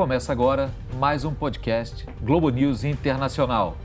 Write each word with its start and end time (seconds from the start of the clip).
Começa 0.00 0.32
agora 0.32 0.70
mais 0.94 1.26
um 1.26 1.34
podcast 1.34 2.06
Globo 2.22 2.48
News 2.48 2.84
Internacional. 2.84 3.76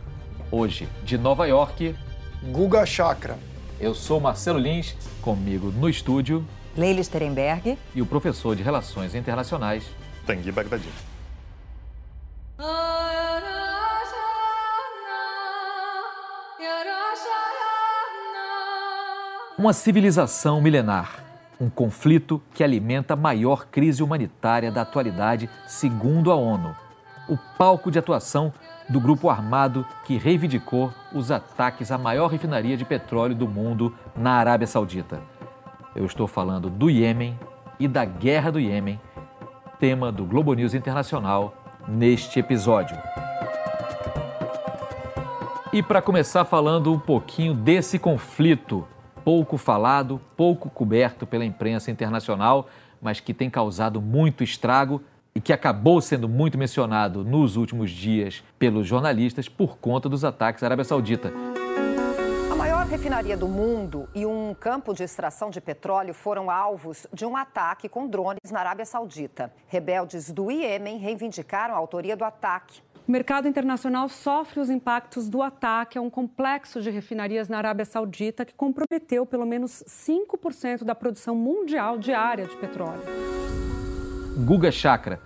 Hoje, 0.50 0.88
de 1.04 1.18
Nova 1.18 1.46
York, 1.46 1.94
Guga 2.41 2.86
Chakra. 2.86 3.38
Eu 3.82 3.94
sou 3.94 4.21
Marcelo 4.21 4.57
Lins, 4.57 4.96
comigo 5.21 5.73
no 5.73 5.89
estúdio, 5.89 6.48
Leila 6.73 7.04
Sterenberg 7.04 7.78
e 7.93 8.02
o 8.02 8.05
professor 8.05 8.55
de 8.55 8.64
Relações 8.64 9.14
Internacionais, 9.14 9.84
Tanguy 10.25 10.54
Bagdadi. 10.54 10.88
Uma 19.57 19.73
civilização 19.73 20.61
milenar, 20.61 21.24
um 21.59 21.70
conflito 21.70 22.41
que 22.54 22.64
alimenta 22.64 23.14
a 23.14 23.18
maior 23.18 23.68
crise 23.68 24.04
humanitária 24.04 24.72
da 24.72 24.82
atualidade, 24.82 25.50
segundo 25.68 26.32
a 26.32 26.36
ONU. 26.36 26.76
O 27.27 27.38
palco 27.58 27.90
de 27.90 27.98
atuação 27.98 28.54
do 28.88 29.00
grupo 29.00 29.30
armado 29.30 29.86
que 30.05 30.18
reivindicou 30.18 30.94
os 31.13 31.32
ataques 31.32 31.91
à 31.91 31.98
maior 31.98 32.27
refinaria 32.27 32.77
de 32.77 32.86
petróleo 32.86 33.36
do 33.36 33.48
mundo 33.48 33.96
na 34.16 34.34
Arábia 34.34 34.68
Saudita. 34.68 35.22
Eu 35.96 36.05
estou 36.05 36.27
falando 36.27 36.70
do 36.70 36.90
Iêmen 36.90 37.40
e 37.80 37.88
da 37.88 38.05
guerra 38.05 38.52
do 38.52 38.60
Iêmen, 38.60 38.99
tema 39.80 40.12
do 40.12 40.26
Globo 40.26 40.54
News 40.54 40.74
Internacional 40.74 41.55
neste 41.88 42.40
episódio. 42.40 42.98
E 45.74 45.82
para 45.84 46.02
começar 46.02 46.46
falando 46.46 46.94
um 46.94 46.99
pouquinho 46.99 47.54
desse 47.54 47.99
conflito, 47.99 48.88
pouco 49.25 49.57
falado, 49.57 50.21
pouco 50.38 50.70
coberto 50.70 51.25
pela 51.25 51.43
imprensa 51.43 51.89
internacional, 51.89 52.70
mas 53.01 53.20
que 53.20 53.34
tem 53.34 53.49
causado 53.49 53.99
muito 53.99 54.43
estrago 54.43 55.01
e 55.34 55.41
que 55.41 55.51
acabou 55.51 55.99
sendo 55.99 56.29
muito 56.29 56.59
mencionado 56.59 57.23
nos 57.26 57.57
últimos 57.57 57.90
dias 57.90 58.43
pelos 58.59 58.85
jornalistas 58.85 59.49
por 59.49 59.79
conta 59.79 60.07
dos 60.07 60.23
ataques 60.23 60.62
à 60.62 60.67
Arábia 60.67 60.85
Saudita. 60.85 61.34
A 62.51 62.55
maior 62.55 62.85
refinaria 62.85 63.35
do 63.35 63.48
mundo 63.48 64.07
e 64.13 64.28
um 64.28 64.53
campo 64.53 64.94
de 64.94 65.01
extração 65.01 65.50
de 65.50 65.59
petróleo 65.59 66.13
foram 66.13 66.51
alvos 66.51 67.07
de 67.12 67.25
um 67.25 67.35
ataque 67.35 67.89
com 67.89 68.07
drones 68.07 68.51
na 68.51 68.59
Arábia 68.59 68.85
Saudita. 68.85 69.51
Rebeldes 69.67 70.31
do 70.31 70.51
Iêmen 70.51 71.00
reivindicaram 71.00 71.73
a 71.73 71.78
autoria 71.78 72.16
do 72.16 72.23
ataque. 72.23 72.79
O 73.07 73.11
mercado 73.11 73.47
internacional 73.47 74.09
sofre 74.09 74.59
os 74.59 74.67
impactos 74.67 75.29
do 75.29 75.44
ataque 75.44 75.95
a 75.95 76.01
um 76.01 76.09
complexo 76.09 76.81
de 76.81 76.89
refinarias 76.89 77.47
na 77.47 77.59
Arábia 77.59 77.85
Saudita 77.85 78.44
que 78.44 78.53
comprometeu 78.56 79.28
pelo 79.28 79.45
menos 79.45 79.84
5% 79.88 80.84
da 80.84 80.95
produção 80.95 81.35
mundial 81.35 82.00
diária 82.00 82.47
de 82.47 82.57
petróleo. 82.57 83.03
Guga 84.44 84.72
Chakra, 84.72 85.22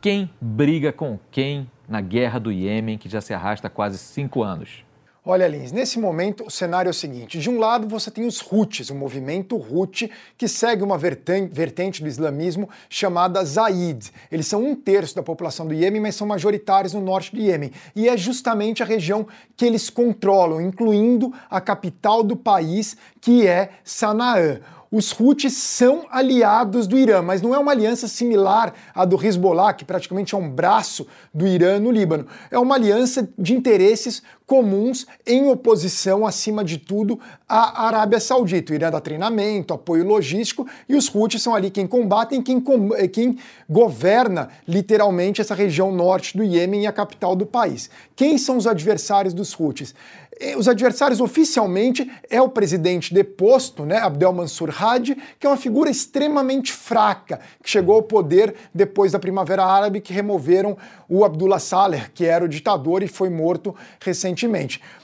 quem 0.00 0.30
briga 0.40 0.90
com 0.90 1.18
quem 1.30 1.70
na 1.86 2.00
guerra 2.00 2.38
do 2.38 2.50
Iêmen 2.50 2.96
que 2.96 3.10
já 3.10 3.20
se 3.20 3.34
arrasta 3.34 3.66
há 3.66 3.70
quase 3.70 3.98
cinco 3.98 4.42
anos? 4.42 4.87
Olha, 5.24 5.48
Lins, 5.48 5.72
nesse 5.72 5.98
momento 5.98 6.46
o 6.46 6.50
cenário 6.50 6.88
é 6.88 6.90
o 6.90 6.94
seguinte: 6.94 7.38
de 7.38 7.50
um 7.50 7.58
lado 7.58 7.88
você 7.88 8.10
tem 8.10 8.24
os 8.24 8.40
Houthis, 8.40 8.88
o 8.88 8.94
movimento 8.94 9.56
Houthi, 9.56 10.10
que 10.36 10.46
segue 10.46 10.82
uma 10.82 10.96
vertente 10.96 12.02
do 12.02 12.08
islamismo 12.08 12.68
chamada 12.88 13.44
Zaid. 13.44 14.12
Eles 14.30 14.46
são 14.46 14.64
um 14.64 14.74
terço 14.74 15.16
da 15.16 15.22
população 15.22 15.66
do 15.66 15.74
Iêmen, 15.74 16.00
mas 16.00 16.14
são 16.14 16.26
majoritários 16.26 16.94
no 16.94 17.00
norte 17.00 17.34
do 17.34 17.40
Iêmen. 17.40 17.72
E 17.94 18.08
é 18.08 18.16
justamente 18.16 18.82
a 18.82 18.86
região 18.86 19.26
que 19.56 19.66
eles 19.66 19.90
controlam, 19.90 20.60
incluindo 20.60 21.32
a 21.50 21.60
capital 21.60 22.22
do 22.22 22.36
país, 22.36 22.96
que 23.20 23.46
é 23.46 23.70
Sanaã 23.84 24.60
os 24.90 25.14
Houthis 25.18 25.52
são 25.54 26.06
aliados 26.10 26.86
do 26.86 26.96
Irã, 26.96 27.20
mas 27.20 27.42
não 27.42 27.54
é 27.54 27.58
uma 27.58 27.72
aliança 27.72 28.08
similar 28.08 28.72
à 28.94 29.04
do 29.04 29.22
Hezbollah, 29.22 29.74
que 29.74 29.84
praticamente 29.84 30.34
é 30.34 30.38
um 30.38 30.48
braço 30.48 31.06
do 31.32 31.46
Irã 31.46 31.78
no 31.78 31.90
Líbano. 31.90 32.26
É 32.50 32.58
uma 32.58 32.74
aliança 32.74 33.28
de 33.38 33.54
interesses 33.54 34.22
comuns 34.48 35.06
em 35.26 35.46
oposição, 35.50 36.26
acima 36.26 36.64
de 36.64 36.78
tudo, 36.78 37.20
à 37.46 37.86
Arábia 37.86 38.18
Saudita. 38.18 38.72
O 38.72 38.74
Irã 38.74 38.90
dá 38.90 38.98
treinamento, 38.98 39.74
apoio 39.74 40.06
logístico 40.06 40.66
e 40.88 40.96
os 40.96 41.14
Houthis 41.14 41.42
são 41.42 41.54
ali 41.54 41.70
quem 41.70 41.86
combatem, 41.86 42.40
quem, 42.40 42.58
com, 42.58 42.88
quem 43.12 43.36
governa 43.68 44.48
literalmente 44.66 45.42
essa 45.42 45.54
região 45.54 45.92
norte 45.92 46.34
do 46.34 46.42
Iêmen 46.42 46.84
e 46.84 46.86
a 46.86 46.92
capital 46.92 47.36
do 47.36 47.44
país. 47.44 47.90
Quem 48.16 48.38
são 48.38 48.56
os 48.56 48.66
adversários 48.66 49.34
dos 49.34 49.54
Houthis? 49.58 49.94
Eh, 50.40 50.56
os 50.56 50.66
adversários 50.66 51.20
oficialmente 51.20 52.10
é 52.30 52.40
o 52.40 52.48
presidente 52.48 53.12
deposto, 53.12 53.84
né, 53.84 53.98
Abdel 53.98 54.32
Mansur 54.32 54.70
Hadi, 54.82 55.16
que 55.38 55.46
é 55.46 55.50
uma 55.50 55.56
figura 55.56 55.90
extremamente 55.90 56.72
fraca, 56.72 57.40
que 57.62 57.68
chegou 57.68 57.96
ao 57.96 58.02
poder 58.02 58.54
depois 58.72 59.12
da 59.12 59.18
Primavera 59.18 59.64
Árabe, 59.64 60.00
que 60.00 60.12
removeram 60.12 60.76
o 61.06 61.24
Abdullah 61.24 61.58
Saleh, 61.58 62.10
que 62.14 62.24
era 62.24 62.44
o 62.44 62.48
ditador 62.48 63.02
e 63.02 63.08
foi 63.08 63.28
morto 63.28 63.76
recentemente. 64.00 64.37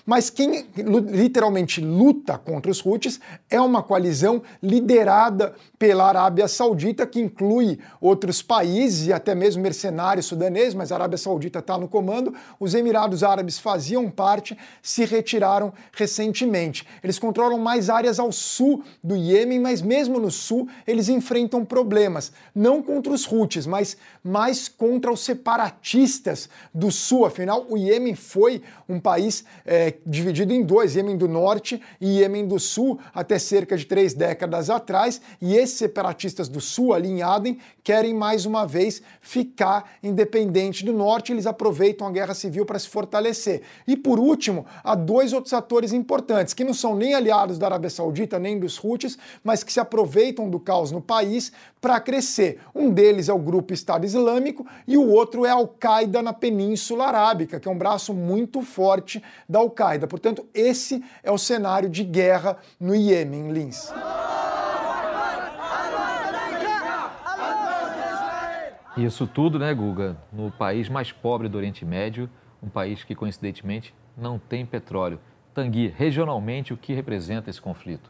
Mas 0.06 0.28
quem 0.28 0.66
literalmente 0.76 1.80
luta 1.80 2.36
contra 2.36 2.70
os 2.70 2.84
Houthis 2.84 3.18
é 3.50 3.60
uma 3.60 3.82
coalizão 3.82 4.42
liderada 4.62 5.54
pela 5.78 6.06
Arábia 6.06 6.46
Saudita, 6.46 7.06
que 7.06 7.20
inclui 7.20 7.78
outros 8.00 8.42
países 8.42 9.06
e 9.06 9.12
até 9.12 9.34
mesmo 9.34 9.62
mercenários 9.62 10.26
sudaneses, 10.26 10.74
mas 10.74 10.92
a 10.92 10.96
Arábia 10.96 11.18
Saudita 11.18 11.58
está 11.58 11.78
no 11.78 11.88
comando. 11.88 12.34
Os 12.60 12.74
Emirados 12.74 13.22
Árabes 13.22 13.58
faziam 13.58 14.10
parte, 14.10 14.56
se 14.82 15.04
retiraram 15.04 15.72
recentemente. 15.92 16.86
Eles 17.02 17.18
controlam 17.18 17.58
mais 17.58 17.88
áreas 17.88 18.18
ao 18.18 18.30
sul 18.30 18.84
do 19.02 19.16
Iêmen, 19.16 19.58
mas 19.58 19.80
mesmo 19.80 20.18
no 20.18 20.30
sul 20.30 20.68
eles 20.86 21.08
enfrentam 21.08 21.64
problemas, 21.64 22.30
não 22.54 22.82
contra 22.82 23.12
os 23.12 23.30
Houthis, 23.30 23.66
mas 23.66 23.96
mais 24.22 24.68
contra 24.68 25.10
os 25.10 25.20
separatistas 25.20 26.48
do 26.72 26.90
sul. 26.90 27.24
Afinal, 27.24 27.66
o 27.68 27.76
Iêmen 27.76 28.14
foi 28.14 28.62
um 28.88 29.00
país 29.00 29.23
é, 29.64 29.94
dividido 30.06 30.52
em 30.52 30.62
dois, 30.62 30.96
Iêmen 30.96 31.16
do 31.16 31.28
Norte 31.28 31.80
e 32.00 32.18
Iêmen 32.18 32.46
do 32.46 32.58
Sul, 32.58 32.98
até 33.14 33.38
cerca 33.38 33.76
de 33.76 33.84
três 33.84 34.14
décadas 34.14 34.70
atrás, 34.70 35.20
e 35.40 35.56
esses 35.56 35.76
separatistas 35.78 36.48
do 36.48 36.60
Sul, 36.60 36.92
ali 36.92 37.08
em 37.08 37.22
Aden, 37.22 37.58
querem 37.82 38.14
mais 38.14 38.46
uma 38.46 38.66
vez 38.66 39.02
ficar 39.20 39.98
independente 40.02 40.84
do 40.84 40.92
Norte, 40.92 41.32
eles 41.32 41.46
aproveitam 41.46 42.06
a 42.06 42.10
guerra 42.10 42.34
civil 42.34 42.64
para 42.64 42.78
se 42.78 42.88
fortalecer. 42.88 43.62
E 43.86 43.96
por 43.96 44.18
último, 44.18 44.66
há 44.82 44.94
dois 44.94 45.32
outros 45.32 45.52
atores 45.52 45.92
importantes, 45.92 46.54
que 46.54 46.64
não 46.64 46.74
são 46.74 46.94
nem 46.94 47.14
aliados 47.14 47.58
da 47.58 47.66
Arábia 47.66 47.90
Saudita 47.90 48.38
nem 48.38 48.58
dos 48.58 48.82
Houthis, 48.82 49.18
mas 49.42 49.62
que 49.62 49.72
se 49.72 49.80
aproveitam 49.80 50.48
do 50.48 50.58
caos 50.58 50.90
no 50.90 51.00
país 51.00 51.52
para 51.80 52.00
crescer. 52.00 52.60
Um 52.74 52.90
deles 52.90 53.28
é 53.28 53.32
o 53.32 53.38
grupo 53.38 53.74
Estado 53.74 54.06
Islâmico 54.06 54.66
e 54.86 54.96
o 54.96 55.10
outro 55.10 55.44
é 55.44 55.50
a 55.50 55.54
Al-Qaeda 55.54 56.22
na 56.22 56.32
Península 56.32 57.06
Arábica, 57.06 57.60
que 57.60 57.68
é 57.68 57.70
um 57.70 57.76
braço 57.76 58.14
muito 58.14 58.62
forte 58.62 59.13
da 59.48 59.58
Al-Qaeda. 59.58 60.06
Portanto, 60.06 60.46
esse 60.54 61.04
é 61.22 61.30
o 61.30 61.38
cenário 61.38 61.88
de 61.88 62.04
guerra 62.04 62.56
no 62.78 62.94
Iêmen, 62.94 63.52
Lins. 63.52 63.92
Isso 68.96 69.26
tudo, 69.26 69.58
né, 69.58 69.74
Guga, 69.74 70.16
no 70.32 70.52
país 70.52 70.88
mais 70.88 71.10
pobre 71.10 71.48
do 71.48 71.58
Oriente 71.58 71.84
Médio, 71.84 72.30
um 72.62 72.68
país 72.68 73.02
que 73.02 73.14
coincidentemente 73.14 73.92
não 74.16 74.38
tem 74.38 74.64
petróleo. 74.64 75.18
Tanguy, 75.52 75.88
regionalmente, 75.88 76.72
o 76.72 76.76
que 76.76 76.94
representa 76.94 77.50
esse 77.50 77.60
conflito? 77.60 78.08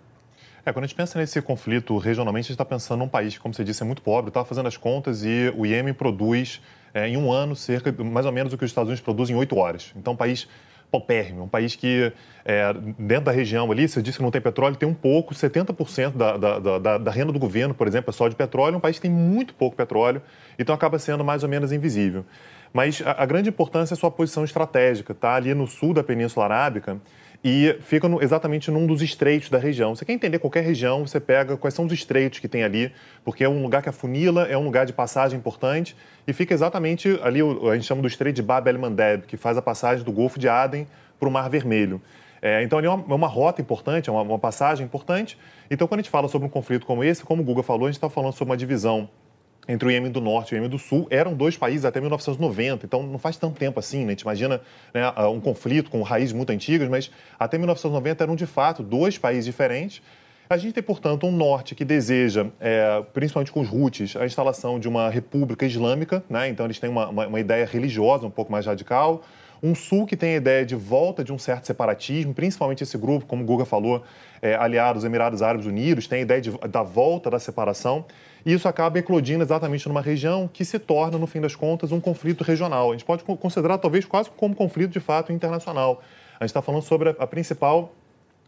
É, 0.66 0.72
quando 0.72 0.84
a 0.84 0.86
gente 0.86 0.96
pensa 0.96 1.18
nesse 1.18 1.40
conflito 1.42 1.96
regionalmente, 1.98 2.46
a 2.46 2.48
gente 2.48 2.54
está 2.54 2.64
pensando 2.64 2.98
num 3.00 3.08
país 3.08 3.34
que, 3.34 3.40
como 3.40 3.52
você 3.52 3.62
disse, 3.62 3.82
é 3.82 3.86
muito 3.86 4.00
pobre. 4.00 4.28
Estava 4.28 4.46
fazendo 4.46 4.66
as 4.66 4.76
contas 4.76 5.22
e 5.24 5.52
o 5.56 5.66
Iêmen 5.66 5.92
produz, 5.92 6.60
é, 6.92 7.08
em 7.08 7.16
um 7.16 7.30
ano, 7.30 7.54
cerca 7.54 7.92
mais 8.02 8.24
ou 8.24 8.32
menos 8.32 8.52
o 8.52 8.58
que 8.58 8.64
os 8.64 8.70
Estados 8.70 8.88
Unidos 8.88 9.02
produzem 9.02 9.36
em 9.36 9.38
oito 9.38 9.56
horas. 9.56 9.92
Então, 9.96 10.14
um 10.14 10.16
país 10.16 10.48
paupérrimo, 10.90 11.44
um 11.44 11.48
país 11.48 11.74
que, 11.74 12.12
é, 12.44 12.72
dentro 12.98 13.24
da 13.26 13.32
região 13.32 13.70
ali, 13.70 13.88
você 13.88 14.00
disse 14.00 14.18
que 14.18 14.22
não 14.22 14.30
tem 14.30 14.40
petróleo, 14.40 14.76
tem 14.76 14.88
um 14.88 14.94
pouco, 14.94 15.34
70% 15.34 16.12
da, 16.12 16.36
da, 16.36 16.78
da, 16.78 16.98
da 16.98 17.10
renda 17.10 17.32
do 17.32 17.38
governo, 17.38 17.74
por 17.74 17.86
exemplo, 17.86 18.10
é 18.10 18.12
só 18.12 18.28
de 18.28 18.36
petróleo, 18.36 18.76
um 18.76 18.80
país 18.80 18.96
que 18.96 19.02
tem 19.02 19.10
muito 19.10 19.54
pouco 19.54 19.76
petróleo, 19.76 20.22
então 20.58 20.74
acaba 20.74 20.98
sendo 20.98 21.24
mais 21.24 21.42
ou 21.42 21.48
menos 21.48 21.72
invisível. 21.72 22.24
Mas 22.72 23.02
a, 23.04 23.22
a 23.22 23.26
grande 23.26 23.48
importância 23.48 23.94
é 23.94 23.96
a 23.96 23.98
sua 23.98 24.10
posição 24.10 24.44
estratégica, 24.44 25.14
tá? 25.14 25.34
Ali 25.34 25.54
no 25.54 25.66
sul 25.66 25.94
da 25.94 26.02
Península 26.02 26.44
Arábica, 26.46 27.00
e 27.44 27.76
fica 27.82 28.08
no, 28.08 28.22
exatamente 28.22 28.70
num 28.70 28.86
dos 28.86 29.02
estreitos 29.02 29.50
da 29.50 29.58
região. 29.58 29.94
Você 29.94 30.02
quer 30.02 30.14
entender 30.14 30.38
qualquer 30.38 30.64
região, 30.64 31.06
você 31.06 31.20
pega 31.20 31.58
quais 31.58 31.74
são 31.74 31.84
os 31.84 31.92
estreitos 31.92 32.38
que 32.38 32.48
tem 32.48 32.64
ali, 32.64 32.90
porque 33.22 33.44
é 33.44 33.48
um 33.48 33.62
lugar 33.62 33.82
que 33.82 33.88
afunila, 33.90 34.48
é 34.48 34.56
um 34.56 34.64
lugar 34.64 34.86
de 34.86 34.94
passagem 34.94 35.38
importante 35.38 35.94
e 36.26 36.32
fica 36.32 36.54
exatamente 36.54 37.20
ali, 37.22 37.40
a 37.42 37.74
gente 37.74 37.84
chama 37.84 38.00
do 38.00 38.08
estreito 38.08 38.36
de 38.36 38.42
Bab 38.42 38.66
el-Mandeb, 38.66 39.26
que 39.26 39.36
faz 39.36 39.58
a 39.58 39.62
passagem 39.62 40.02
do 40.02 40.10
Golfo 40.10 40.38
de 40.40 40.48
Aden 40.48 40.86
para 41.20 41.28
o 41.28 41.30
Mar 41.30 41.50
Vermelho. 41.50 42.00
É, 42.40 42.62
então, 42.62 42.78
ali 42.78 42.86
é 42.86 42.90
uma, 42.90 43.04
é 43.08 43.14
uma, 43.14 43.28
rota 43.28 43.60
importante, 43.60 44.08
é 44.08 44.12
uma, 44.12 44.22
uma 44.22 44.38
passagem 44.38 44.84
importante. 44.84 45.38
Então, 45.70 45.86
quando 45.86 46.00
a 46.00 46.02
gente 46.02 46.10
fala 46.10 46.28
sobre 46.28 46.46
um 46.46 46.50
conflito 46.50 46.86
como 46.86 47.04
esse, 47.04 47.24
como 47.24 47.42
o 47.42 47.44
Guga 47.44 47.62
falou, 47.62 47.86
a 47.86 47.90
gente 47.90 47.96
está 47.96 48.08
falando 48.10 48.32
sobre 48.32 48.50
uma 48.52 48.56
divisão 48.56 49.08
entre 49.66 49.88
o 49.88 49.90
Iêmen 49.90 50.10
do 50.10 50.20
Norte 50.20 50.50
e 50.50 50.54
o 50.54 50.56
Iêmen 50.56 50.70
do 50.70 50.78
Sul 50.78 51.06
eram 51.10 51.34
dois 51.34 51.56
países 51.56 51.84
até 51.84 52.00
1990, 52.00 52.86
então 52.86 53.02
não 53.02 53.18
faz 53.18 53.36
tanto 53.36 53.58
tempo 53.58 53.78
assim, 53.78 54.00
né? 54.00 54.08
A 54.08 54.10
gente 54.10 54.20
imagina 54.22 54.60
né, 54.92 55.08
um 55.28 55.40
conflito 55.40 55.90
com 55.90 56.02
raízes 56.02 56.32
muito 56.32 56.50
antigas, 56.50 56.88
mas 56.88 57.10
até 57.38 57.56
1990 57.56 58.22
eram 58.22 58.36
de 58.36 58.46
fato 58.46 58.82
dois 58.82 59.16
países 59.18 59.44
diferentes. 59.44 60.02
A 60.48 60.58
gente 60.58 60.74
tem, 60.74 60.82
portanto, 60.82 61.26
um 61.26 61.32
norte 61.32 61.74
que 61.74 61.84
deseja, 61.84 62.46
é, 62.60 63.02
principalmente 63.14 63.50
com 63.50 63.60
os 63.60 63.72
Houthis, 63.72 64.14
a 64.14 64.26
instalação 64.26 64.78
de 64.78 64.86
uma 64.86 65.08
república 65.08 65.64
islâmica, 65.64 66.22
né? 66.28 66.48
então 66.48 66.66
eles 66.66 66.78
têm 66.78 66.90
uma, 66.90 67.08
uma, 67.08 67.26
uma 67.26 67.40
ideia 67.40 67.64
religiosa 67.64 68.26
um 68.26 68.30
pouco 68.30 68.52
mais 68.52 68.66
radical. 68.66 69.22
Um 69.62 69.74
sul 69.74 70.04
que 70.04 70.14
tem 70.14 70.34
a 70.34 70.36
ideia 70.36 70.66
de 70.66 70.74
volta 70.74 71.24
de 71.24 71.32
um 71.32 71.38
certo 71.38 71.64
separatismo, 71.64 72.34
principalmente 72.34 72.82
esse 72.82 72.98
grupo, 72.98 73.24
como 73.24 73.42
o 73.42 73.46
Guga 73.46 73.64
falou, 73.64 74.02
é, 74.42 74.54
aliado 74.54 74.98
aos 74.98 75.04
Emirados 75.04 75.40
Árabes 75.40 75.66
Unidos, 75.66 76.06
tem 76.06 76.18
a 76.18 76.22
ideia 76.22 76.40
de, 76.42 76.50
da 76.68 76.82
volta 76.82 77.30
da 77.30 77.38
separação. 77.38 78.04
E 78.44 78.52
isso 78.52 78.68
acaba 78.68 78.98
eclodindo 78.98 79.42
exatamente 79.42 79.88
numa 79.88 80.02
região 80.02 80.48
que 80.52 80.64
se 80.64 80.78
torna, 80.78 81.16
no 81.16 81.26
fim 81.26 81.40
das 81.40 81.56
contas, 81.56 81.92
um 81.92 82.00
conflito 82.00 82.44
regional. 82.44 82.90
A 82.90 82.92
gente 82.92 83.04
pode 83.04 83.24
considerar, 83.24 83.78
talvez, 83.78 84.04
quase 84.04 84.28
como 84.30 84.54
conflito 84.54 84.90
de 84.90 85.00
fato 85.00 85.32
internacional. 85.32 86.02
A 86.38 86.44
gente 86.44 86.50
está 86.50 86.60
falando 86.60 86.82
sobre 86.82 87.16
a, 87.18 87.26
principal 87.26 87.92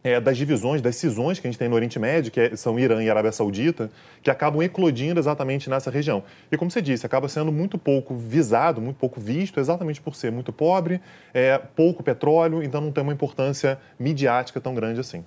é, 0.03 0.19
das 0.19 0.37
divisões, 0.37 0.81
das 0.81 0.95
cisões 0.95 1.39
que 1.39 1.47
a 1.47 1.51
gente 1.51 1.57
tem 1.57 1.67
no 1.67 1.75
Oriente 1.75 1.97
Médio, 1.97 2.31
que 2.31 2.39
é, 2.39 2.55
são 2.55 2.79
Irã 2.79 3.03
e 3.03 3.09
Arábia 3.09 3.31
Saudita, 3.31 3.89
que 4.21 4.29
acabam 4.29 4.61
eclodindo 4.61 5.19
exatamente 5.19 5.69
nessa 5.69 5.89
região. 5.89 6.23
E 6.51 6.57
como 6.57 6.69
você 6.69 6.81
disse, 6.81 7.05
acaba 7.05 7.27
sendo 7.27 7.51
muito 7.51 7.77
pouco 7.77 8.15
visado, 8.15 8.79
muito 8.79 8.97
pouco 8.97 9.19
visto, 9.19 9.59
exatamente 9.59 9.99
por 9.99 10.15
ser 10.15 10.31
muito 10.31 10.53
pobre, 10.53 11.01
é, 11.33 11.57
pouco 11.57 12.03
petróleo, 12.03 12.61
então 12.61 12.81
não 12.81 12.91
tem 12.91 13.03
uma 13.03 13.13
importância 13.13 13.79
midiática 13.99 14.61
tão 14.61 14.75
grande 14.75 14.99
assim. 14.99 15.25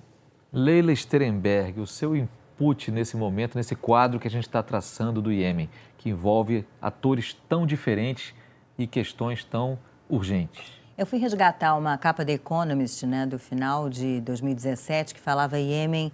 Leila 0.53 0.95
Sterenberg, 0.95 1.79
o 1.79 1.87
seu 1.87 2.15
nesse 2.91 3.17
momento, 3.17 3.57
nesse 3.57 3.75
quadro 3.75 4.19
que 4.19 4.27
a 4.27 4.31
gente 4.31 4.47
está 4.47 4.61
traçando 4.61 5.21
do 5.21 5.31
Iêmen, 5.31 5.69
que 5.97 6.09
envolve 6.09 6.65
atores 6.81 7.35
tão 7.49 7.65
diferentes 7.65 8.33
e 8.77 8.85
questões 8.85 9.43
tão 9.43 9.79
urgentes. 10.07 10.79
Eu 10.97 11.07
fui 11.07 11.17
resgatar 11.17 11.75
uma 11.75 11.97
capa 11.97 12.23
da 12.23 12.31
Economist, 12.31 13.05
né, 13.07 13.25
do 13.25 13.39
final 13.39 13.89
de 13.89 14.21
2017, 14.21 15.15
que 15.15 15.19
falava 15.19 15.57
Iêmen, 15.57 16.11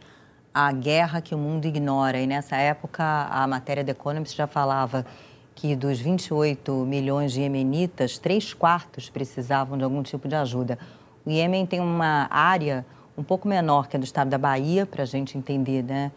a 0.53 0.71
guerra 0.71 1.19
que 1.19 1.35
o 1.35 1.37
mundo 1.37 1.65
ignora. 1.65 2.19
E 2.19 2.25
nessa 2.25 2.55
época, 2.55 3.03
a 3.29 3.45
matéria 3.45 3.83
da 3.83 3.91
Economist 3.91 4.35
já 4.35 4.47
falava 4.47 5.05
que 5.53 5.75
dos 5.75 5.99
28 5.99 6.71
milhões 6.85 7.33
de 7.33 7.41
iemenitas, 7.41 8.17
três 8.17 8.53
quartos 8.53 9.09
precisavam 9.09 9.77
de 9.77 9.83
algum 9.83 10.01
tipo 10.01 10.27
de 10.27 10.35
ajuda. 10.35 10.79
O 11.25 11.29
Iêmen 11.29 11.65
tem 11.65 11.81
uma 11.81 12.27
área 12.29 12.85
um 13.17 13.23
pouco 13.23 13.47
menor 13.47 13.87
que 13.87 13.97
a 13.97 13.99
do 13.99 14.03
estado 14.03 14.29
da 14.29 14.37
Bahia, 14.37 14.85
para 14.85 15.01
a 15.01 15.05
gente 15.05 15.37
entender 15.37 15.83
né, 15.83 16.11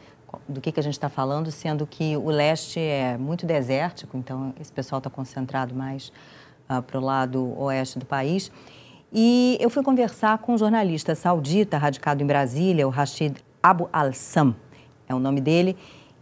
do 0.48 0.60
que, 0.60 0.72
que 0.72 0.80
a 0.80 0.82
gente 0.82 0.94
está 0.94 1.08
falando, 1.08 1.50
sendo 1.50 1.86
que 1.86 2.16
o 2.16 2.30
leste 2.30 2.78
é 2.78 3.16
muito 3.18 3.46
desértico, 3.46 4.16
então 4.16 4.54
esse 4.60 4.72
pessoal 4.72 4.98
está 4.98 5.10
concentrado 5.10 5.74
mais 5.74 6.12
uh, 6.68 6.82
para 6.82 6.98
o 6.98 7.02
lado 7.02 7.58
oeste 7.58 7.98
do 7.98 8.06
país. 8.06 8.50
E 9.12 9.58
eu 9.60 9.68
fui 9.68 9.82
conversar 9.82 10.38
com 10.38 10.54
um 10.54 10.58
jornalista 10.58 11.14
saudita 11.14 11.78
radicado 11.78 12.22
em 12.22 12.26
Brasília, 12.26 12.86
o 12.86 12.90
Rashid 12.90 13.36
Abu 13.62 13.88
Al-Sam, 13.92 14.54
é 15.08 15.14
o 15.14 15.18
nome 15.18 15.40
dele, 15.40 15.76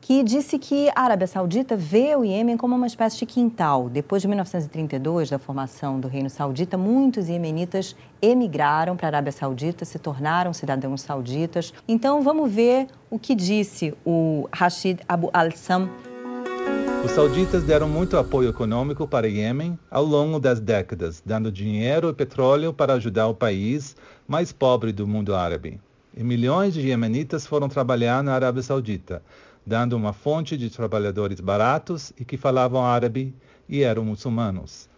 que 0.08 0.22
disse 0.22 0.58
que 0.58 0.88
a 0.96 1.02
Arábia 1.02 1.26
Saudita 1.26 1.76
vê 1.76 2.16
o 2.16 2.25
Iêmen 2.25 2.56
como 2.56 2.75
uma 2.75 2.87
espécie 2.87 3.19
de 3.19 3.26
quintal. 3.26 3.90
Depois 3.90 4.22
de 4.22 4.28
1932, 4.28 5.28
da 5.28 5.38
formação 5.38 6.00
do 6.00 6.08
Reino 6.08 6.31
Saudita, 6.31 6.78
muitos 6.78 7.28
iemenitas 7.28 7.94
emigraram 8.22 8.96
para 8.96 9.08
a 9.08 9.10
Arábia 9.10 9.32
Saudita, 9.32 9.84
se 9.84 9.99
tornaram 9.99 10.55
cidadãos 10.55 11.02
sauditas. 11.02 11.75
Então, 11.87 12.22
vamos 12.22 12.50
ver 12.50 12.87
o 13.10 13.19
que 13.19 13.34
disse 13.34 13.93
o 14.02 14.49
Rashid 14.50 14.99
Abu 15.06 15.28
Al-Sam 15.31 15.90
os 17.04 17.12
sauditas 17.12 17.62
deram 17.62 17.88
muito 17.88 18.16
apoio 18.16 18.49
econômico 18.49 19.06
para 19.06 19.28
Iêmen 19.28 19.78
ao 19.88 20.04
longo 20.04 20.40
das 20.40 20.58
décadas, 20.58 21.22
dando 21.25 21.52
dinheiro 21.52 22.08
e 22.08 22.12
petróleo 22.12 22.72
para 22.72 22.94
ajudar 22.94 23.28
o 23.28 23.34
país 23.34 23.94
mais 24.26 24.52
pobre 24.52 24.90
do 24.90 25.06
mundo 25.06 25.32
árabe. 25.34 25.81
E 26.16 26.25
milhões 26.25 26.75
de 26.75 26.81
iemenitas 26.81 27.46
foram 27.46 27.69
trabalhar 27.69 28.25
na 28.25 28.32
Arábia 28.34 28.62
Saudita, 28.62 29.22
dando 29.68 29.92
uma 29.92 30.14
fonte 30.14 30.56
de 30.56 30.70
trabalhadores 30.70 31.40
baratos 31.40 32.10
e 32.18 32.24
que 32.24 32.38
falavam 32.38 32.86
árabe 32.86 33.34
e 33.68 33.82
eram 33.82 34.02
muçulmanos. 34.02 34.88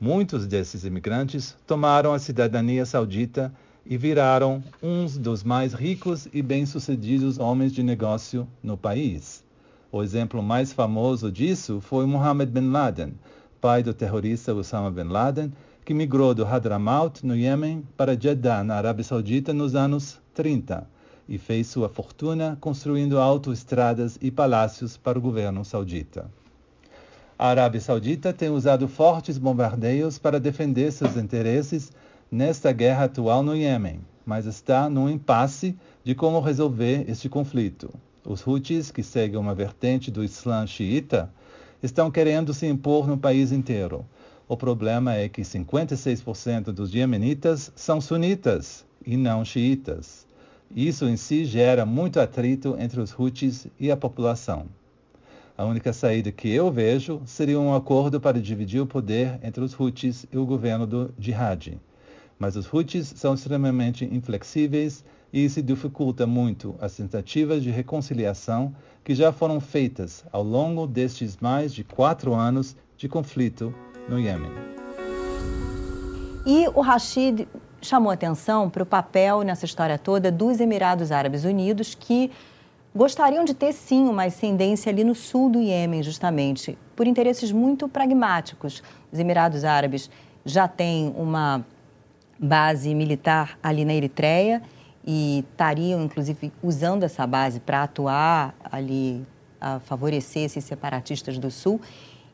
Muitos 0.00 0.46
desses 0.46 0.84
imigrantes 0.84 1.56
tomaram 1.66 2.14
a 2.14 2.20
cidadania 2.20 2.86
saudita 2.86 3.52
e 3.84 3.96
viraram 3.96 4.62
uns 4.80 5.18
dos 5.18 5.42
mais 5.42 5.74
ricos 5.74 6.28
e 6.32 6.40
bem-sucedidos 6.40 7.40
homens 7.40 7.72
de 7.72 7.82
negócio 7.82 8.46
no 8.62 8.76
país. 8.76 9.42
O 9.90 10.04
exemplo 10.04 10.40
mais 10.40 10.72
famoso 10.72 11.30
disso 11.30 11.80
foi 11.80 12.06
Mohammed 12.06 12.52
bin 12.52 12.70
Laden, 12.70 13.14
pai 13.60 13.82
do 13.82 13.92
terrorista 13.92 14.54
Osama 14.54 14.90
bin 14.92 15.10
Laden, 15.10 15.52
que 15.84 15.92
migrou 15.92 16.32
do 16.32 16.46
Hadramaut, 16.46 17.26
no 17.26 17.34
Iêmen, 17.34 17.82
para 17.96 18.14
Jeddah, 18.14 18.62
na 18.62 18.76
Arábia 18.76 19.02
Saudita, 19.02 19.52
nos 19.52 19.74
anos 19.74 20.20
30 20.32 20.91
e 21.32 21.38
fez 21.38 21.66
sua 21.66 21.88
fortuna 21.88 22.58
construindo 22.60 23.18
autoestradas 23.18 24.18
e 24.20 24.30
palácios 24.30 24.98
para 24.98 25.18
o 25.18 25.22
governo 25.22 25.64
saudita. 25.64 26.30
A 27.38 27.48
Arábia 27.48 27.80
Saudita 27.80 28.34
tem 28.34 28.50
usado 28.50 28.86
fortes 28.86 29.38
bombardeios 29.38 30.18
para 30.18 30.38
defender 30.38 30.92
seus 30.92 31.16
interesses 31.16 31.90
nesta 32.30 32.70
guerra 32.70 33.04
atual 33.04 33.42
no 33.42 33.56
Iêmen, 33.56 34.00
mas 34.26 34.44
está 34.44 34.90
num 34.90 35.08
impasse 35.08 35.74
de 36.04 36.14
como 36.14 36.38
resolver 36.38 37.08
este 37.08 37.30
conflito. 37.30 37.88
Os 38.26 38.46
Houthis, 38.46 38.90
que 38.90 39.02
seguem 39.02 39.40
uma 39.40 39.54
vertente 39.54 40.10
do 40.10 40.22
Islã 40.22 40.66
xiita, 40.66 41.32
estão 41.82 42.10
querendo 42.10 42.52
se 42.52 42.66
impor 42.66 43.08
no 43.08 43.16
país 43.16 43.52
inteiro. 43.52 44.04
O 44.46 44.54
problema 44.54 45.14
é 45.14 45.30
que 45.30 45.40
56% 45.40 46.64
dos 46.64 46.94
iemenitas 46.94 47.72
são 47.74 48.02
sunitas 48.02 48.84
e 49.04 49.16
não 49.16 49.42
xiitas. 49.46 50.30
Isso 50.74 51.04
em 51.06 51.16
si 51.16 51.44
gera 51.44 51.84
muito 51.84 52.18
atrito 52.18 52.76
entre 52.78 53.00
os 53.00 53.18
Houthis 53.18 53.66
e 53.78 53.90
a 53.90 53.96
população. 53.96 54.66
A 55.56 55.66
única 55.66 55.92
saída 55.92 56.32
que 56.32 56.48
eu 56.48 56.72
vejo 56.72 57.20
seria 57.26 57.60
um 57.60 57.74
acordo 57.74 58.18
para 58.18 58.40
dividir 58.40 58.80
o 58.80 58.86
poder 58.86 59.38
entre 59.42 59.62
os 59.62 59.78
Houthis 59.78 60.24
e 60.32 60.38
o 60.38 60.46
governo 60.46 60.86
do 60.86 61.12
Jihad. 61.18 61.78
Mas 62.38 62.56
os 62.56 62.72
Houthis 62.72 63.12
são 63.16 63.34
extremamente 63.34 64.06
inflexíveis 64.06 65.04
e 65.30 65.44
isso 65.44 65.62
dificulta 65.62 66.26
muito 66.26 66.74
as 66.80 66.96
tentativas 66.96 67.62
de 67.62 67.70
reconciliação 67.70 68.74
que 69.04 69.14
já 69.14 69.30
foram 69.30 69.60
feitas 69.60 70.24
ao 70.32 70.42
longo 70.42 70.86
destes 70.86 71.36
mais 71.38 71.74
de 71.74 71.84
quatro 71.84 72.32
anos 72.32 72.74
de 72.96 73.08
conflito 73.08 73.74
no 74.08 74.18
Iêmen. 74.18 74.50
E 76.46 76.66
o 76.68 76.80
Rashid 76.80 77.46
chamou 77.82 78.12
atenção 78.12 78.70
para 78.70 78.82
o 78.82 78.86
papel 78.86 79.42
nessa 79.42 79.64
história 79.64 79.98
toda 79.98 80.30
dos 80.30 80.60
Emirados 80.60 81.10
Árabes 81.10 81.44
Unidos, 81.44 81.94
que 81.98 82.30
gostariam 82.94 83.44
de 83.44 83.52
ter 83.52 83.72
sim 83.72 84.08
uma 84.08 84.24
ascendência 84.24 84.90
ali 84.90 85.02
no 85.02 85.14
sul 85.14 85.50
do 85.50 85.60
Iêmen, 85.60 86.02
justamente, 86.02 86.78
por 86.94 87.06
interesses 87.06 87.50
muito 87.50 87.88
pragmáticos. 87.88 88.82
Os 89.12 89.18
Emirados 89.18 89.64
Árabes 89.64 90.08
já 90.44 90.68
têm 90.68 91.12
uma 91.16 91.64
base 92.38 92.94
militar 92.94 93.58
ali 93.62 93.84
na 93.84 93.94
Eritreia 93.94 94.62
e 95.04 95.44
estariam, 95.50 96.02
inclusive, 96.02 96.52
usando 96.62 97.02
essa 97.02 97.26
base 97.26 97.58
para 97.58 97.82
atuar 97.82 98.54
ali, 98.70 99.26
a 99.60 99.80
favorecer 99.80 100.44
esses 100.44 100.64
separatistas 100.64 101.38
do 101.38 101.50
Sul. 101.50 101.80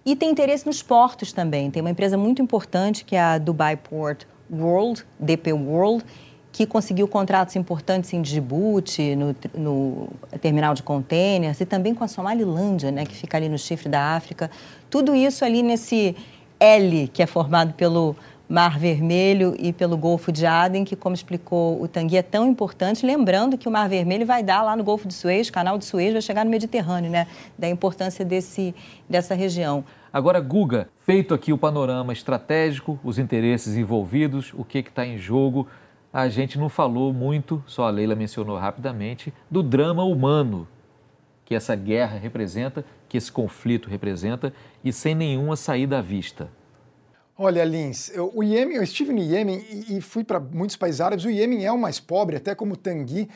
E 0.04 0.14
tem 0.16 0.30
interesse 0.30 0.66
nos 0.66 0.82
portos 0.82 1.32
também. 1.32 1.70
Tem 1.70 1.80
uma 1.80 1.90
empresa 1.90 2.16
muito 2.16 2.42
importante 2.42 3.04
que 3.04 3.16
é 3.16 3.20
a 3.20 3.38
Dubai 3.38 3.76
Port 3.76 4.24
World, 4.50 5.04
DP 5.18 5.52
World, 5.52 6.04
que 6.50 6.66
conseguiu 6.66 7.06
contratos 7.06 7.54
importantes 7.56 8.12
em 8.12 8.22
Djibouti, 8.22 9.14
no, 9.14 9.36
no 9.54 10.08
terminal 10.40 10.74
de 10.74 10.82
containers, 10.82 11.60
e 11.60 11.66
também 11.66 11.94
com 11.94 12.02
a 12.02 12.08
Somalilândia, 12.08 12.90
né, 12.90 13.04
que 13.04 13.14
fica 13.14 13.36
ali 13.36 13.48
no 13.48 13.58
chifre 13.58 13.88
da 13.88 14.16
África. 14.16 14.50
Tudo 14.90 15.14
isso 15.14 15.44
ali 15.44 15.62
nesse 15.62 16.16
L, 16.58 17.08
que 17.08 17.22
é 17.22 17.26
formado 17.26 17.74
pelo 17.74 18.16
Mar 18.48 18.78
Vermelho 18.78 19.54
e 19.58 19.72
pelo 19.74 19.96
Golfo 19.96 20.32
de 20.32 20.46
Aden, 20.46 20.84
que, 20.84 20.96
como 20.96 21.14
explicou 21.14 21.82
o 21.82 21.86
Tanguy, 21.86 22.16
é 22.16 22.22
tão 22.22 22.48
importante. 22.48 23.04
Lembrando 23.04 23.58
que 23.58 23.68
o 23.68 23.70
Mar 23.70 23.88
Vermelho 23.88 24.24
vai 24.24 24.42
dar 24.42 24.62
lá 24.62 24.74
no 24.74 24.82
Golfo 24.82 25.06
de 25.06 25.12
Suez, 25.12 25.50
canal 25.50 25.76
de 25.76 25.84
Suez, 25.84 26.12
vai 26.12 26.22
chegar 26.22 26.44
no 26.44 26.50
Mediterrâneo, 26.50 27.10
né? 27.10 27.26
Da 27.58 27.68
importância 27.68 28.24
desse, 28.24 28.74
dessa 29.08 29.34
região. 29.34 29.84
Agora, 30.10 30.40
Guga, 30.40 30.88
feito 31.00 31.34
aqui 31.34 31.52
o 31.52 31.58
panorama 31.58 32.12
estratégico, 32.14 32.98
os 33.04 33.18
interesses 33.18 33.76
envolvidos, 33.76 34.54
o 34.54 34.64
que 34.64 34.78
está 34.78 35.04
em 35.04 35.18
jogo, 35.18 35.68
a 36.10 36.28
gente 36.30 36.58
não 36.58 36.70
falou 36.70 37.12
muito, 37.12 37.62
só 37.66 37.86
a 37.86 37.90
Leila 37.90 38.14
mencionou 38.14 38.56
rapidamente, 38.56 39.32
do 39.50 39.62
drama 39.62 40.04
humano 40.04 40.66
que 41.44 41.54
essa 41.54 41.74
guerra 41.74 42.18
representa, 42.18 42.84
que 43.08 43.16
esse 43.16 43.30
conflito 43.30 43.88
representa, 43.88 44.52
e 44.82 44.92
sem 44.92 45.14
nenhuma 45.14 45.56
saída 45.56 45.98
à 45.98 46.02
vista. 46.02 46.48
Olha, 47.40 47.64
Lins, 47.64 48.10
eu, 48.10 48.32
o 48.34 48.42
Iêmen, 48.42 48.76
eu 48.76 48.82
estive 48.82 49.12
no 49.12 49.20
Iêmen 49.20 49.64
e, 49.70 49.98
e 49.98 50.00
fui 50.00 50.24
para 50.24 50.40
muitos 50.40 50.74
países 50.74 51.00
árabes. 51.00 51.24
O 51.24 51.30
Iêmen 51.30 51.64
é 51.64 51.70
o 51.70 51.78
mais 51.78 52.00
pobre, 52.00 52.36
até 52.36 52.52
como 52.52 52.76
Tanguy 52.76 53.28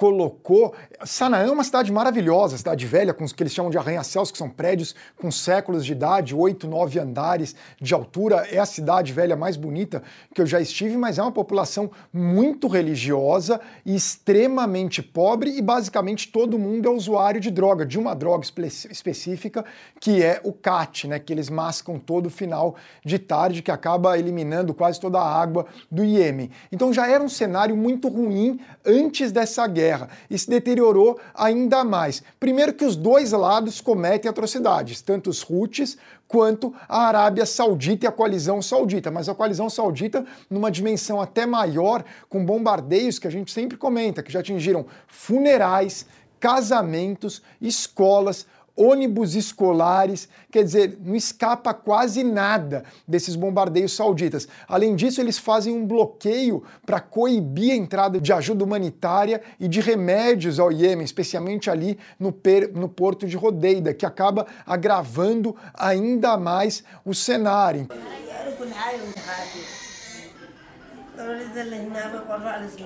colocou. 0.00 0.74
Sanaã 1.04 1.46
é 1.46 1.50
uma 1.50 1.62
cidade 1.62 1.92
maravilhosa, 1.92 2.56
cidade 2.56 2.86
velha, 2.86 3.12
com 3.12 3.22
o 3.22 3.28
que 3.28 3.42
eles 3.42 3.52
chamam 3.52 3.70
de 3.70 3.76
arranha-céus, 3.76 4.30
que 4.30 4.38
são 4.38 4.48
prédios 4.48 4.94
com 5.20 5.30
séculos 5.30 5.84
de 5.84 5.92
idade, 5.92 6.34
oito, 6.34 6.66
nove 6.66 6.98
andares 6.98 7.54
de 7.78 7.92
altura. 7.92 8.48
É 8.50 8.58
a 8.58 8.64
cidade 8.64 9.12
velha 9.12 9.36
mais 9.36 9.58
bonita 9.58 10.02
que 10.34 10.40
eu 10.40 10.46
já 10.46 10.58
estive, 10.58 10.96
mas 10.96 11.18
é 11.18 11.22
uma 11.22 11.30
população 11.30 11.90
muito 12.10 12.66
religiosa 12.66 13.60
e 13.84 13.94
extremamente 13.94 15.02
pobre, 15.02 15.50
e 15.50 15.60
basicamente 15.60 16.32
todo 16.32 16.58
mundo 16.58 16.88
é 16.88 16.90
usuário 16.90 17.38
de 17.38 17.50
droga, 17.50 17.84
de 17.84 17.98
uma 17.98 18.14
droga 18.14 18.42
espe 18.42 18.66
específica, 18.90 19.66
que 20.00 20.22
é 20.22 20.40
o 20.42 20.52
CAT, 20.54 21.08
né, 21.08 21.18
que 21.18 21.30
eles 21.30 21.50
mascam 21.50 21.98
todo 21.98 22.30
final 22.30 22.74
de 23.04 23.18
tarde, 23.18 23.60
que 23.60 23.70
acaba 23.70 24.18
eliminando 24.18 24.72
quase 24.72 24.98
toda 24.98 25.18
a 25.18 25.40
água 25.42 25.66
do 25.90 26.02
Iêmen. 26.02 26.50
Então 26.72 26.90
já 26.90 27.06
era 27.06 27.22
um 27.22 27.28
cenário 27.28 27.76
muito 27.76 28.08
ruim 28.08 28.58
antes 28.86 29.30
dessa 29.30 29.66
guerra 29.66 29.89
guerra 29.90 30.08
e 30.28 30.38
se 30.38 30.48
deteriorou 30.48 31.18
ainda 31.34 31.82
mais. 31.82 32.22
Primeiro 32.38 32.72
que 32.72 32.84
os 32.84 32.94
dois 32.96 33.32
lados 33.32 33.80
cometem 33.80 34.30
atrocidades, 34.30 35.02
tanto 35.02 35.30
os 35.30 35.44
Houthis 35.48 35.98
quanto 36.28 36.72
a 36.88 37.06
Arábia 37.06 37.44
Saudita 37.44 38.06
e 38.06 38.08
a 38.08 38.12
coalizão 38.12 38.62
saudita, 38.62 39.10
mas 39.10 39.28
a 39.28 39.34
coalizão 39.34 39.68
saudita 39.68 40.24
numa 40.48 40.70
dimensão 40.70 41.20
até 41.20 41.44
maior, 41.44 42.04
com 42.28 42.44
bombardeios 42.44 43.18
que 43.18 43.26
a 43.26 43.30
gente 43.30 43.50
sempre 43.50 43.76
comenta, 43.76 44.22
que 44.22 44.32
já 44.32 44.38
atingiram 44.38 44.86
funerais, 45.08 46.06
casamentos, 46.38 47.42
escolas, 47.60 48.46
ônibus 48.76 49.34
escolares, 49.34 50.28
quer 50.50 50.64
dizer, 50.64 50.98
não 51.04 51.14
escapa 51.14 51.74
quase 51.74 52.24
nada 52.24 52.84
desses 53.06 53.36
bombardeios 53.36 53.92
sauditas. 53.92 54.48
Além 54.66 54.96
disso, 54.96 55.20
eles 55.20 55.38
fazem 55.38 55.74
um 55.74 55.86
bloqueio 55.86 56.62
para 56.84 57.00
coibir 57.00 57.72
a 57.72 57.76
entrada 57.76 58.20
de 58.20 58.32
ajuda 58.32 58.64
humanitária 58.64 59.42
e 59.58 59.68
de 59.68 59.80
remédios 59.80 60.58
ao 60.58 60.72
Iêmen, 60.72 61.04
especialmente 61.04 61.70
ali 61.70 61.98
no, 62.18 62.34
no 62.74 62.88
porto 62.88 63.26
de 63.26 63.36
Rodeida, 63.36 63.92
que 63.92 64.06
acaba 64.06 64.46
agravando 64.66 65.56
ainda 65.74 66.36
mais 66.36 66.82
o 67.04 67.14
cenário. 67.14 67.88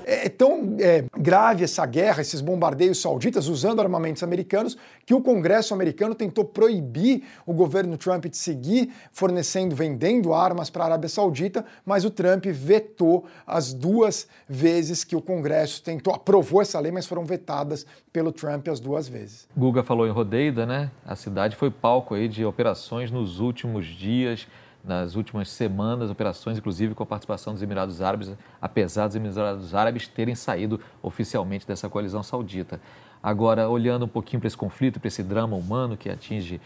É, 0.04 0.26
é 0.26 0.28
tão 0.28 0.76
é, 0.80 1.04
grave 1.16 1.64
essa 1.64 1.84
guerra, 1.86 2.20
esses 2.20 2.40
bombardeios 2.40 3.00
sauditas 3.00 3.48
usando 3.48 3.80
armamentos 3.80 4.22
americanos, 4.22 4.76
que 5.06 5.14
o 5.14 5.20
Congresso 5.20 5.74
americano 5.74 6.14
tentou 6.14 6.44
proibir 6.44 7.24
o 7.46 7.52
governo 7.52 7.96
Trump 7.96 8.26
de 8.26 8.36
seguir 8.36 8.92
fornecendo, 9.12 9.74
vendendo 9.74 10.32
armas 10.32 10.70
para 10.70 10.84
a 10.84 10.86
Arábia 10.86 11.08
Saudita, 11.08 11.64
mas 11.84 12.04
o 12.04 12.10
Trump 12.10 12.44
vetou 12.46 13.24
as 13.46 13.72
duas 13.72 14.26
vezes 14.48 15.04
que 15.04 15.16
o 15.16 15.22
Congresso 15.22 15.82
tentou, 15.82 16.14
aprovou 16.14 16.62
essa 16.62 16.78
lei, 16.80 16.92
mas 16.92 17.06
foram 17.06 17.24
vetadas 17.24 17.86
pelo 18.12 18.32
Trump 18.32 18.68
as 18.68 18.80
duas 18.80 19.08
vezes. 19.08 19.48
Guga 19.56 19.82
falou 19.82 20.06
em 20.06 20.10
Rodeida, 20.10 20.64
né? 20.64 20.90
A 21.04 21.16
cidade 21.16 21.56
foi 21.56 21.70
palco 21.70 22.14
aí 22.14 22.28
de 22.28 22.44
operações 22.44 23.10
nos 23.10 23.40
últimos 23.40 23.86
dias 23.86 24.46
nas 24.84 25.16
últimas 25.16 25.48
semanas, 25.48 26.10
operações 26.10 26.58
inclusive 26.58 26.94
com 26.94 27.02
a 27.02 27.06
participação 27.06 27.54
dos 27.54 27.62
Emirados 27.62 28.02
Árabes, 28.02 28.30
apesar 28.60 29.06
dos 29.06 29.16
Emirados 29.16 29.74
Árabes 29.74 30.06
terem 30.06 30.34
saído 30.34 30.78
oficialmente 31.02 31.66
dessa 31.66 31.88
coalizão 31.88 32.22
saudita. 32.22 32.80
Agora, 33.22 33.68
olhando 33.68 34.04
um 34.04 34.08
pouquinho 34.08 34.40
para 34.40 34.48
esse 34.48 34.56
conflito, 34.56 35.00
para 35.00 35.08
esse 35.08 35.22
drama 35.22 35.56
humano 35.56 35.96
que 35.96 36.10
atinge 36.10 36.60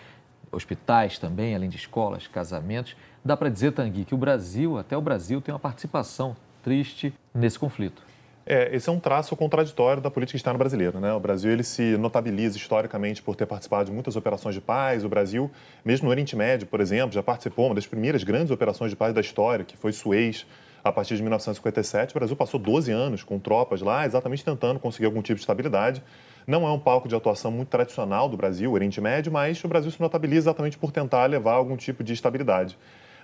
hospitais 0.50 1.18
também, 1.18 1.54
além 1.54 1.68
de 1.68 1.76
escolas, 1.76 2.26
casamentos, 2.26 2.96
dá 3.24 3.36
para 3.36 3.48
dizer, 3.48 3.72
Tanguy, 3.72 4.04
que 4.04 4.14
o 4.14 4.18
Brasil, 4.18 4.76
até 4.76 4.96
o 4.96 5.00
Brasil, 5.00 5.40
tem 5.40 5.52
uma 5.52 5.60
participação 5.60 6.36
triste 6.62 7.14
nesse 7.32 7.58
conflito. 7.58 8.07
É, 8.50 8.74
esse 8.74 8.88
é 8.88 8.92
um 8.92 8.98
traço 8.98 9.36
contraditório 9.36 10.00
da 10.00 10.10
política 10.10 10.38
externa 10.38 10.58
brasileira. 10.58 10.98
Né? 10.98 11.12
O 11.12 11.20
Brasil 11.20 11.52
ele 11.52 11.62
se 11.62 11.98
notabiliza 11.98 12.56
historicamente 12.56 13.20
por 13.20 13.36
ter 13.36 13.44
participado 13.44 13.84
de 13.84 13.92
muitas 13.92 14.16
operações 14.16 14.54
de 14.54 14.60
paz. 14.62 15.04
O 15.04 15.08
Brasil, 15.08 15.50
mesmo 15.84 16.06
no 16.06 16.10
Oriente 16.10 16.34
Médio, 16.34 16.66
por 16.66 16.80
exemplo, 16.80 17.12
já 17.12 17.22
participou 17.22 17.66
uma 17.66 17.74
das 17.74 17.86
primeiras 17.86 18.24
grandes 18.24 18.50
operações 18.50 18.90
de 18.90 18.96
paz 18.96 19.12
da 19.12 19.20
história, 19.20 19.66
que 19.66 19.76
foi 19.76 19.92
Suez, 19.92 20.46
a 20.82 20.90
partir 20.90 21.16
de 21.16 21.20
1957. 21.20 22.12
O 22.12 22.18
Brasil 22.18 22.34
passou 22.34 22.58
12 22.58 22.90
anos 22.90 23.22
com 23.22 23.38
tropas 23.38 23.82
lá, 23.82 24.06
exatamente 24.06 24.42
tentando 24.42 24.80
conseguir 24.80 25.04
algum 25.04 25.20
tipo 25.20 25.34
de 25.34 25.42
estabilidade. 25.42 26.02
Não 26.46 26.66
é 26.66 26.72
um 26.72 26.78
palco 26.78 27.06
de 27.06 27.14
atuação 27.14 27.50
muito 27.50 27.68
tradicional 27.68 28.30
do 28.30 28.36
Brasil, 28.38 28.72
Oriente 28.72 28.98
Médio, 28.98 29.30
mas 29.30 29.62
o 29.62 29.68
Brasil 29.68 29.90
se 29.90 30.00
notabiliza 30.00 30.48
exatamente 30.48 30.78
por 30.78 30.90
tentar 30.90 31.26
levar 31.26 31.52
algum 31.52 31.76
tipo 31.76 32.02
de 32.02 32.14
estabilidade. 32.14 32.78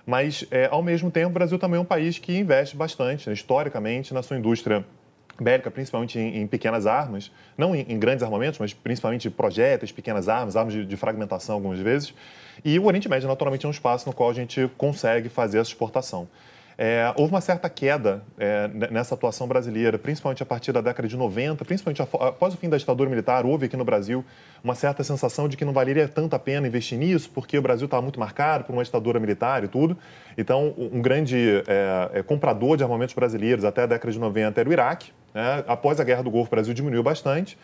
Mas, 0.05 0.45
é, 0.51 0.67
ao 0.71 0.83
mesmo 0.83 1.09
tempo, 1.09 1.31
o 1.31 1.33
Brasil 1.33 1.57
também 1.57 1.79
é 1.79 1.81
um 1.81 1.85
país 1.85 2.19
que 2.19 2.37
investe 2.37 2.77
bastante, 2.77 3.27
né, 3.27 3.33
historicamente, 3.33 4.13
na 4.13 4.21
sua 4.21 4.37
indústria 4.37 4.85
bélica, 5.39 5.69
principalmente 5.69 6.17
em, 6.17 6.41
em, 6.41 6.47
pequenas 6.47 6.85
armas, 6.85 7.31
não 7.57 7.75
em, 7.75 7.85
em, 7.89 7.99
grandes 7.99 8.23
armamentos, 8.23 8.59
mas 8.59 8.73
principalmente 8.73 9.29
projéteis, 9.29 9.91
pequenas 9.91 10.29
armas, 10.29 10.55
armas 10.55 10.73
de, 10.73 10.85
de, 10.85 10.97
fragmentação 10.97 11.55
algumas 11.55 11.79
vezes. 11.79 12.13
E 12.63 12.79
o 12.79 12.85
Oriente 12.85 13.09
Médio, 13.09 13.27
naturalmente, 13.27 13.65
é 13.65 13.67
um 13.67 13.71
espaço 13.71 14.07
no 14.07 14.13
qual 14.13 14.29
a 14.29 14.33
gente 14.33 14.69
consegue 14.77 15.29
fazer 15.29 15.59
essa 15.59 15.69
exportação. 15.69 16.27
É, 16.77 17.13
houve 17.15 17.33
uma 17.33 17.39
certa 17.39 17.69
queda 17.69 18.21
é, 18.37 18.67
nessa 18.91 19.15
atuação 19.15 19.47
brasileira, 19.47 19.97
principalmente 19.97 20.43
a 20.43 20.45
partir 20.45 20.73
da 20.73 20.81
década 20.81 21.07
de 21.07 21.15
90, 21.15 21.63
principalmente 21.63 22.01
após 22.01 22.53
o 22.53 22.57
fim 22.57 22.67
da 22.67 22.77
ditadura 22.77 23.09
militar, 23.09 23.45
houve 23.45 23.67
aqui 23.67 23.77
no 23.77 23.85
Brasil 23.85 24.25
uma 24.61 24.75
certa 24.75 25.03
sensação 25.03 25.47
de 25.47 25.55
que 25.55 25.63
não 25.63 25.71
valeria 25.71 26.07
tanto 26.07 26.35
a 26.35 26.39
pena 26.39 26.67
investir 26.67 26.97
nisso, 26.97 27.29
porque 27.33 27.57
o 27.57 27.61
Brasil 27.61 27.85
estava 27.85 28.01
muito 28.01 28.19
marcado 28.19 28.65
por 28.65 28.73
uma 28.73 28.83
ditadura 28.83 29.19
militar 29.19 29.63
e 29.63 29.67
tudo. 29.69 29.97
Então, 30.37 30.73
um 30.77 31.01
grande 31.01 31.63
é, 31.65 32.19
é, 32.19 32.23
comprador 32.23 32.75
de 32.75 32.83
armamentos 32.83 33.15
brasileiros 33.15 33.63
até 33.63 33.83
a 33.83 33.85
década 33.85 34.11
de 34.11 34.19
90 34.19 34.59
era 34.59 34.69
o 34.69 34.73
Iraque. 34.73 35.11
Né? 35.33 35.63
Após 35.67 35.99
a 35.99 36.03
Guerra 36.03 36.23
do 36.23 36.31
Golfo, 36.31 36.49
o 36.49 36.51
Brasil 36.51 36.73
diminuiu 36.73 37.03
bastante. 37.03 37.57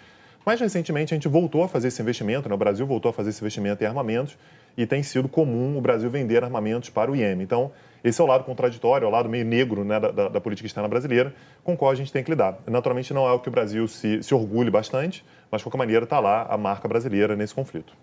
Mais 0.45 0.59
recentemente, 0.59 1.13
a 1.13 1.15
gente 1.15 1.27
voltou 1.27 1.63
a 1.63 1.67
fazer 1.67 1.89
esse 1.89 2.01
investimento, 2.01 2.47
né? 2.47 2.55
o 2.55 2.57
Brasil 2.57 2.85
voltou 2.87 3.09
a 3.09 3.13
fazer 3.13 3.29
esse 3.29 3.41
investimento 3.41 3.83
em 3.83 3.87
armamentos 3.87 4.37
e 4.77 4.85
tem 4.85 5.03
sido 5.03 5.27
comum 5.27 5.77
o 5.77 5.81
Brasil 5.81 6.09
vender 6.09 6.43
armamentos 6.43 6.89
para 6.89 7.11
o 7.11 7.15
Iêmen. 7.15 7.43
Então, 7.43 7.71
esse 8.03 8.19
é 8.19 8.23
o 8.23 8.27
lado 8.27 8.43
contraditório, 8.43 9.05
é 9.05 9.07
o 9.07 9.11
lado 9.11 9.29
meio 9.29 9.45
negro 9.45 9.83
né, 9.83 9.99
da, 9.99 10.27
da, 10.29 10.41
política 10.41 10.65
externa 10.65 10.89
brasileira, 10.89 11.33
com 11.63 11.73
o 11.73 11.77
qual 11.77 11.91
a 11.91 11.95
gente 11.95 12.11
tem 12.11 12.23
que 12.23 12.31
lidar. 12.31 12.57
Naturalmente, 12.67 13.13
não 13.13 13.27
é 13.27 13.31
o 13.31 13.39
que 13.39 13.47
o 13.47 13.51
Brasil 13.51 13.87
se, 13.87 14.23
se 14.23 14.33
orgulhe 14.33 14.71
bastante, 14.71 15.23
mas, 15.51 15.61
de 15.61 15.65
qualquer 15.65 15.77
maneira, 15.77 16.03
está 16.03 16.19
lá 16.19 16.47
a 16.49 16.57
marca 16.57 16.87
brasileira 16.87 17.35
nesse 17.35 17.53
conflito. 17.53 17.93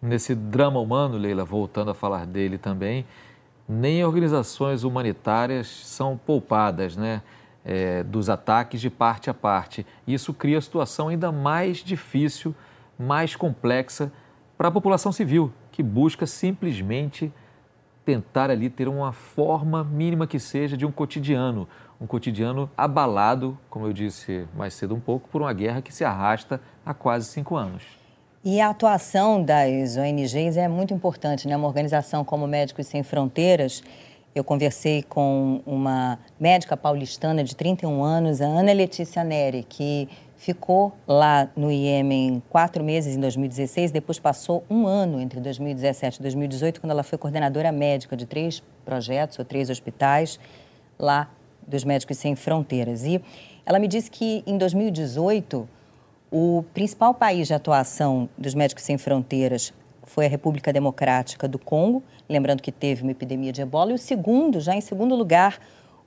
Nesse 0.00 0.34
drama 0.34 0.78
humano, 0.78 1.18
Leila, 1.18 1.44
voltando 1.44 1.90
a 1.90 1.94
falar 1.94 2.26
dele 2.26 2.58
também, 2.58 3.04
nem 3.68 4.04
organizações 4.04 4.84
humanitárias 4.84 5.66
são 5.66 6.16
poupadas, 6.16 6.96
né? 6.96 7.22
É, 7.62 8.02
dos 8.02 8.30
ataques 8.30 8.80
de 8.80 8.88
parte 8.88 9.28
a 9.28 9.34
parte. 9.34 9.84
Isso 10.06 10.32
cria 10.32 10.56
a 10.56 10.62
situação 10.62 11.08
ainda 11.08 11.30
mais 11.30 11.84
difícil, 11.84 12.54
mais 12.98 13.36
complexa 13.36 14.10
para 14.56 14.68
a 14.68 14.70
população 14.70 15.12
civil, 15.12 15.52
que 15.70 15.82
busca 15.82 16.26
simplesmente 16.26 17.30
tentar 18.04 18.50
ali 18.50 18.70
ter 18.70 18.88
uma 18.88 19.12
forma 19.12 19.84
mínima 19.84 20.26
que 20.26 20.38
seja 20.38 20.76
de 20.76 20.86
um 20.86 20.92
cotidiano, 20.92 21.68
um 22.00 22.06
cotidiano 22.06 22.70
abalado, 22.76 23.58
como 23.68 23.86
eu 23.86 23.92
disse 23.92 24.46
mais 24.56 24.74
cedo 24.74 24.94
um 24.94 25.00
pouco, 25.00 25.28
por 25.28 25.42
uma 25.42 25.52
guerra 25.52 25.82
que 25.82 25.92
se 25.92 26.04
arrasta 26.04 26.60
há 26.84 26.94
quase 26.94 27.26
cinco 27.26 27.56
anos. 27.56 27.82
E 28.42 28.60
a 28.60 28.70
atuação 28.70 29.42
das 29.42 29.96
ONGs 29.98 30.56
é 30.56 30.66
muito 30.66 30.94
importante, 30.94 31.46
né? 31.46 31.54
Uma 31.56 31.68
organização 31.68 32.24
como 32.24 32.46
Médicos 32.46 32.86
Sem 32.86 33.02
Fronteiras, 33.02 33.82
eu 34.34 34.44
conversei 34.44 35.02
com 35.02 35.60
uma 35.66 36.18
médica 36.38 36.76
paulistana 36.76 37.42
de 37.42 37.54
31 37.56 38.02
anos, 38.02 38.40
a 38.40 38.46
Ana 38.46 38.72
Letícia 38.72 39.24
Neri, 39.24 39.66
que 39.68 40.08
ficou 40.40 40.94
lá 41.06 41.50
no 41.54 41.70
Iêmen 41.70 42.42
quatro 42.48 42.82
meses 42.82 43.14
em 43.14 43.20
2016, 43.20 43.90
depois 43.92 44.18
passou 44.18 44.64
um 44.70 44.86
ano 44.86 45.20
entre 45.20 45.38
2017 45.38 46.16
e 46.16 46.22
2018, 46.22 46.80
quando 46.80 46.92
ela 46.92 47.02
foi 47.02 47.18
coordenadora 47.18 47.70
médica 47.70 48.16
de 48.16 48.24
três 48.24 48.62
projetos 48.82 49.38
ou 49.38 49.44
três 49.44 49.68
hospitais 49.68 50.40
lá 50.98 51.30
dos 51.68 51.84
Médicos 51.84 52.16
Sem 52.16 52.34
Fronteiras. 52.34 53.04
E 53.04 53.22
ela 53.66 53.78
me 53.78 53.86
disse 53.86 54.10
que 54.10 54.42
em 54.46 54.56
2018 54.56 55.68
o 56.32 56.64
principal 56.72 57.12
país 57.12 57.46
de 57.46 57.52
atuação 57.52 58.26
dos 58.38 58.54
Médicos 58.54 58.82
Sem 58.82 58.96
Fronteiras 58.96 59.74
foi 60.04 60.24
a 60.24 60.28
República 60.28 60.72
Democrática 60.72 61.46
do 61.46 61.58
Congo, 61.58 62.02
lembrando 62.26 62.62
que 62.62 62.72
teve 62.72 63.02
uma 63.02 63.12
epidemia 63.12 63.52
de 63.52 63.60
ebola, 63.60 63.90
e 63.90 63.94
o 63.94 63.98
segundo, 63.98 64.58
já 64.58 64.74
em 64.74 64.80
segundo 64.80 65.14
lugar, 65.14 65.58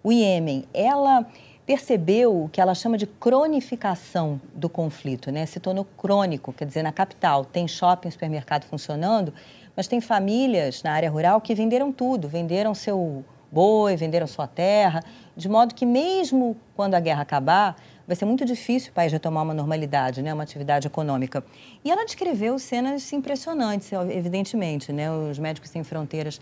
o 0.03 0.11
Iêmen. 0.11 0.65
Ela 0.73 1.23
percebeu 1.65 2.43
o 2.43 2.49
que 2.49 2.59
ela 2.59 2.75
chama 2.75 2.97
de 2.97 3.07
cronificação 3.07 4.39
do 4.53 4.67
conflito, 4.67 5.31
né? 5.31 5.45
Se 5.45 5.59
tornou 5.59 5.85
crônico, 5.97 6.51
quer 6.51 6.65
dizer, 6.65 6.83
na 6.83 6.91
capital 6.91 7.45
tem 7.45 7.67
shopping, 7.67 8.11
supermercado 8.11 8.65
funcionando, 8.65 9.33
mas 9.75 9.87
tem 9.87 10.01
famílias 10.01 10.83
na 10.83 10.91
área 10.91 11.09
rural 11.09 11.39
que 11.39 11.55
venderam 11.55 11.91
tudo, 11.91 12.27
venderam 12.27 12.73
seu 12.73 13.23
boi, 13.51 13.95
venderam 13.95 14.27
sua 14.27 14.47
terra, 14.47 15.01
de 15.37 15.47
modo 15.47 15.73
que 15.73 15.85
mesmo 15.85 16.57
quando 16.75 16.95
a 16.95 16.99
guerra 16.99 17.21
acabar, 17.21 17.75
vai 18.05 18.15
ser 18.15 18.25
muito 18.25 18.43
difícil 18.43 18.91
o 18.91 18.93
país 18.93 19.11
retomar 19.11 19.43
uma 19.43 19.53
normalidade, 19.53 20.21
né, 20.21 20.33
uma 20.33 20.43
atividade 20.43 20.87
econômica. 20.87 21.43
E 21.85 21.91
ela 21.91 22.03
descreveu 22.03 22.57
cenas 22.59 23.13
impressionantes, 23.13 23.89
evidentemente, 24.09 24.91
né? 24.91 25.09
Os 25.11 25.39
Médicos 25.39 25.69
Sem 25.69 25.83
Fronteiras 25.83 26.41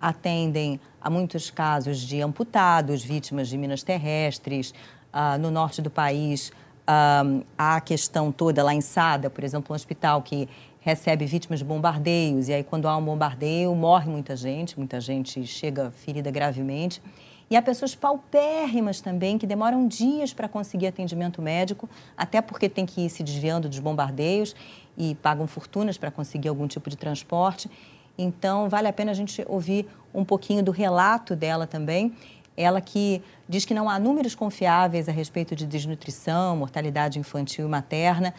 atendem 0.00 0.80
a 1.00 1.08
muitos 1.08 1.50
casos 1.50 2.00
de 2.00 2.20
amputados, 2.20 3.04
vítimas 3.04 3.48
de 3.48 3.56
minas 3.56 3.82
terrestres. 3.82 4.74
Ah, 5.12 5.38
no 5.38 5.50
norte 5.50 5.80
do 5.82 5.90
país, 5.90 6.52
Um, 6.88 7.42
a 7.58 7.80
questão 7.80 8.30
toda 8.30 8.62
lá 8.62 8.72
em 8.72 8.80
Sada, 8.80 9.28
por 9.28 9.42
exemplo, 9.42 9.72
um 9.72 9.74
hospital 9.74 10.22
que 10.22 10.48
recebe 10.78 11.26
vítimas 11.26 11.58
de 11.58 11.64
bombardeios, 11.64 12.48
e 12.48 12.54
aí 12.54 12.62
quando 12.62 12.86
há 12.86 12.96
um 12.96 13.04
bombardeio 13.04 13.74
morre 13.74 14.08
muita 14.08 14.36
gente, 14.36 14.78
muita 14.78 15.00
gente 15.00 15.44
chega 15.44 15.90
ferida 15.90 16.30
gravemente. 16.30 17.02
E 17.50 17.56
há 17.56 17.62
pessoas 17.62 17.96
paupérrimas 17.96 19.00
também 19.00 19.36
que 19.36 19.48
demoram 19.48 19.88
dias 19.88 20.32
para 20.32 20.48
conseguir 20.48 20.86
atendimento 20.86 21.42
médico, 21.42 21.88
até 22.16 22.40
porque 22.40 22.68
tem 22.68 22.86
que 22.86 23.00
ir 23.06 23.10
se 23.10 23.24
desviando 23.24 23.68
dos 23.68 23.80
bombardeios 23.80 24.54
e 24.96 25.16
pagam 25.16 25.48
fortunas 25.48 25.98
para 25.98 26.12
conseguir 26.12 26.46
algum 26.50 26.68
tipo 26.68 26.88
de 26.88 26.96
transporte. 26.96 27.68
Então, 28.18 28.68
vale 28.68 28.88
a 28.88 28.92
pena 28.92 29.10
a 29.10 29.14
gente 29.14 29.44
ouvir 29.48 29.86
um 30.14 30.24
pouquinho 30.24 30.62
do 30.62 30.70
relato 30.70 31.36
dela 31.36 31.66
também. 31.66 32.14
Ela 32.56 32.80
que 32.80 33.22
diz 33.48 33.64
que 33.64 33.74
não 33.74 33.88
há 33.88 33.98
números 33.98 34.34
confiáveis 34.34 35.08
a 35.08 35.12
respeito 35.12 35.54
de 35.54 35.66
desnutrição, 35.66 36.56
mortalidade 36.56 37.18
infantil 37.18 37.66
e 37.66 37.68
materna, 37.68 38.32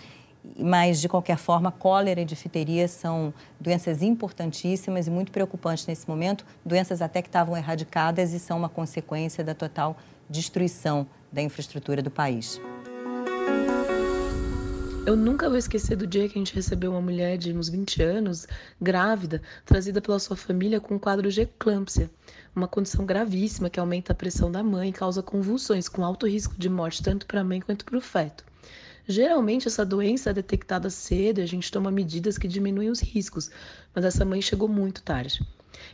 mas 0.58 1.00
de 1.00 1.10
qualquer 1.10 1.38
forma, 1.38 1.72
cólera 1.72 2.22
e 2.22 2.26
difteria 2.26 2.88
são 2.88 3.34
doenças 3.60 4.02
importantíssimas 4.02 5.08
e 5.08 5.12
muito 5.12 5.32
preocupantes 5.32 5.86
nesse 5.86 6.08
momento, 6.08 6.46
doenças 6.66 7.02
até 7.02 7.22
que 7.22 7.28
estavam 7.28 7.56
erradicadas 7.56 8.34
e 8.34 8.40
são 8.40 8.58
uma 8.58 8.70
consequência 8.70 9.44
da 9.44 9.54
total 9.54 9.98
destruição 10.30 11.06
da 11.32 11.42
infraestrutura 11.42 12.02
do 12.02 12.10
país. 12.10 12.60
Eu 15.08 15.16
nunca 15.16 15.48
vou 15.48 15.58
esquecer 15.58 15.96
do 15.96 16.06
dia 16.06 16.28
que 16.28 16.38
a 16.38 16.42
gente 16.42 16.54
recebeu 16.54 16.92
uma 16.92 17.00
mulher 17.00 17.38
de 17.38 17.54
uns 17.54 17.70
20 17.70 18.04
anos, 18.04 18.46
grávida, 18.82 19.42
trazida 19.66 20.02
pela 20.02 20.20
sua 20.20 20.36
família 20.36 20.82
com 20.82 20.96
um 20.96 21.00
quadro 21.00 21.32
de 21.32 21.44
eclâmpsia, 21.44 22.12
uma 22.54 22.68
condição 22.68 23.06
gravíssima 23.06 23.70
que 23.70 23.80
aumenta 23.80 24.12
a 24.12 24.16
pressão 24.16 24.52
da 24.52 24.62
mãe 24.62 24.90
e 24.90 24.92
causa 24.92 25.24
convulsões, 25.24 25.88
com 25.88 26.04
alto 26.04 26.28
risco 26.28 26.56
de 26.58 26.68
morte 26.68 27.02
tanto 27.02 27.26
para 27.26 27.40
a 27.40 27.44
mãe 27.46 27.62
quanto 27.62 27.86
para 27.86 27.98
o 27.98 28.02
feto. 28.02 28.44
Geralmente 29.08 29.70
essa 29.70 29.86
doença 29.86 30.32
é 30.32 30.34
detectada 30.34 30.90
cedo 30.90 31.40
e 31.40 31.42
a 31.42 31.48
gente 31.48 31.72
toma 31.72 31.90
medidas 31.90 32.38
que 32.38 32.46
diminuem 32.46 32.90
os 32.90 33.00
riscos, 33.00 33.50
mas 33.96 34.04
essa 34.04 34.26
mãe 34.26 34.42
chegou 34.42 34.68
muito 34.68 35.02
tarde. 35.02 35.40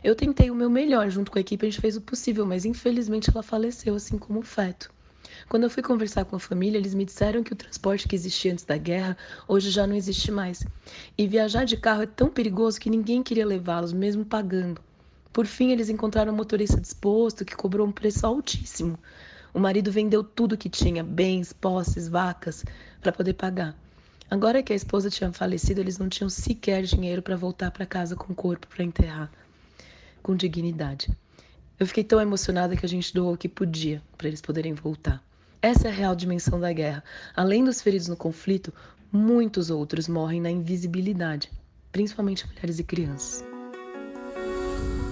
Eu 0.02 0.16
tentei 0.16 0.50
o 0.50 0.56
meu 0.56 0.68
melhor, 0.68 1.08
junto 1.08 1.30
com 1.30 1.38
a 1.38 1.40
equipe 1.40 1.64
a 1.64 1.70
gente 1.70 1.80
fez 1.80 1.96
o 1.96 2.00
possível, 2.00 2.44
mas 2.44 2.64
infelizmente 2.64 3.30
ela 3.30 3.44
faleceu, 3.44 3.94
assim 3.94 4.18
como 4.18 4.40
o 4.40 4.42
feto. 4.42 4.90
Quando 5.48 5.64
eu 5.64 5.70
fui 5.70 5.82
conversar 5.82 6.24
com 6.24 6.36
a 6.36 6.40
família, 6.40 6.78
eles 6.78 6.94
me 6.94 7.04
disseram 7.04 7.42
que 7.42 7.52
o 7.52 7.56
transporte 7.56 8.08
que 8.08 8.14
existia 8.14 8.52
antes 8.52 8.64
da 8.64 8.76
guerra 8.76 9.16
hoje 9.46 9.70
já 9.70 9.86
não 9.86 9.94
existe 9.94 10.30
mais. 10.30 10.64
E 11.16 11.26
viajar 11.26 11.64
de 11.64 11.76
carro 11.76 12.02
é 12.02 12.06
tão 12.06 12.28
perigoso 12.28 12.80
que 12.80 12.90
ninguém 12.90 13.22
queria 13.22 13.46
levá-los, 13.46 13.92
mesmo 13.92 14.24
pagando. 14.24 14.80
Por 15.32 15.46
fim, 15.46 15.70
eles 15.70 15.88
encontraram 15.88 16.32
um 16.32 16.36
motorista 16.36 16.80
disposto 16.80 17.44
que 17.44 17.56
cobrou 17.56 17.86
um 17.86 17.92
preço 17.92 18.26
altíssimo. 18.26 18.98
O 19.52 19.58
marido 19.58 19.90
vendeu 19.90 20.22
tudo 20.22 20.56
que 20.56 20.68
tinha, 20.68 21.02
bens, 21.02 21.52
posses, 21.52 22.08
vacas, 22.08 22.64
para 23.00 23.12
poder 23.12 23.34
pagar. 23.34 23.76
Agora 24.30 24.62
que 24.62 24.72
a 24.72 24.76
esposa 24.76 25.10
tinha 25.10 25.32
falecido, 25.32 25.80
eles 25.80 25.98
não 25.98 26.08
tinham 26.08 26.28
sequer 26.28 26.82
dinheiro 26.82 27.22
para 27.22 27.36
voltar 27.36 27.70
para 27.70 27.86
casa 27.86 28.16
com 28.16 28.32
o 28.32 28.36
corpo 28.36 28.66
para 28.66 28.84
enterrar 28.84 29.30
com 30.24 30.34
dignidade. 30.34 31.14
Eu 31.78 31.88
fiquei 31.88 32.04
tão 32.04 32.20
emocionada 32.20 32.76
que 32.76 32.86
a 32.86 32.88
gente 32.88 33.12
doou 33.12 33.34
o 33.34 33.36
que 33.36 33.48
podia 33.48 34.00
para 34.16 34.28
eles 34.28 34.40
poderem 34.40 34.74
voltar. 34.74 35.20
Essa 35.60 35.88
é 35.88 35.90
a 35.90 35.94
real 35.94 36.14
dimensão 36.14 36.60
da 36.60 36.72
guerra. 36.72 37.02
Além 37.34 37.64
dos 37.64 37.82
feridos 37.82 38.06
no 38.06 38.16
conflito, 38.16 38.72
muitos 39.10 39.70
outros 39.70 40.06
morrem 40.06 40.40
na 40.40 40.50
invisibilidade, 40.50 41.50
principalmente 41.90 42.46
mulheres 42.46 42.78
e 42.78 42.84
crianças. 42.84 43.44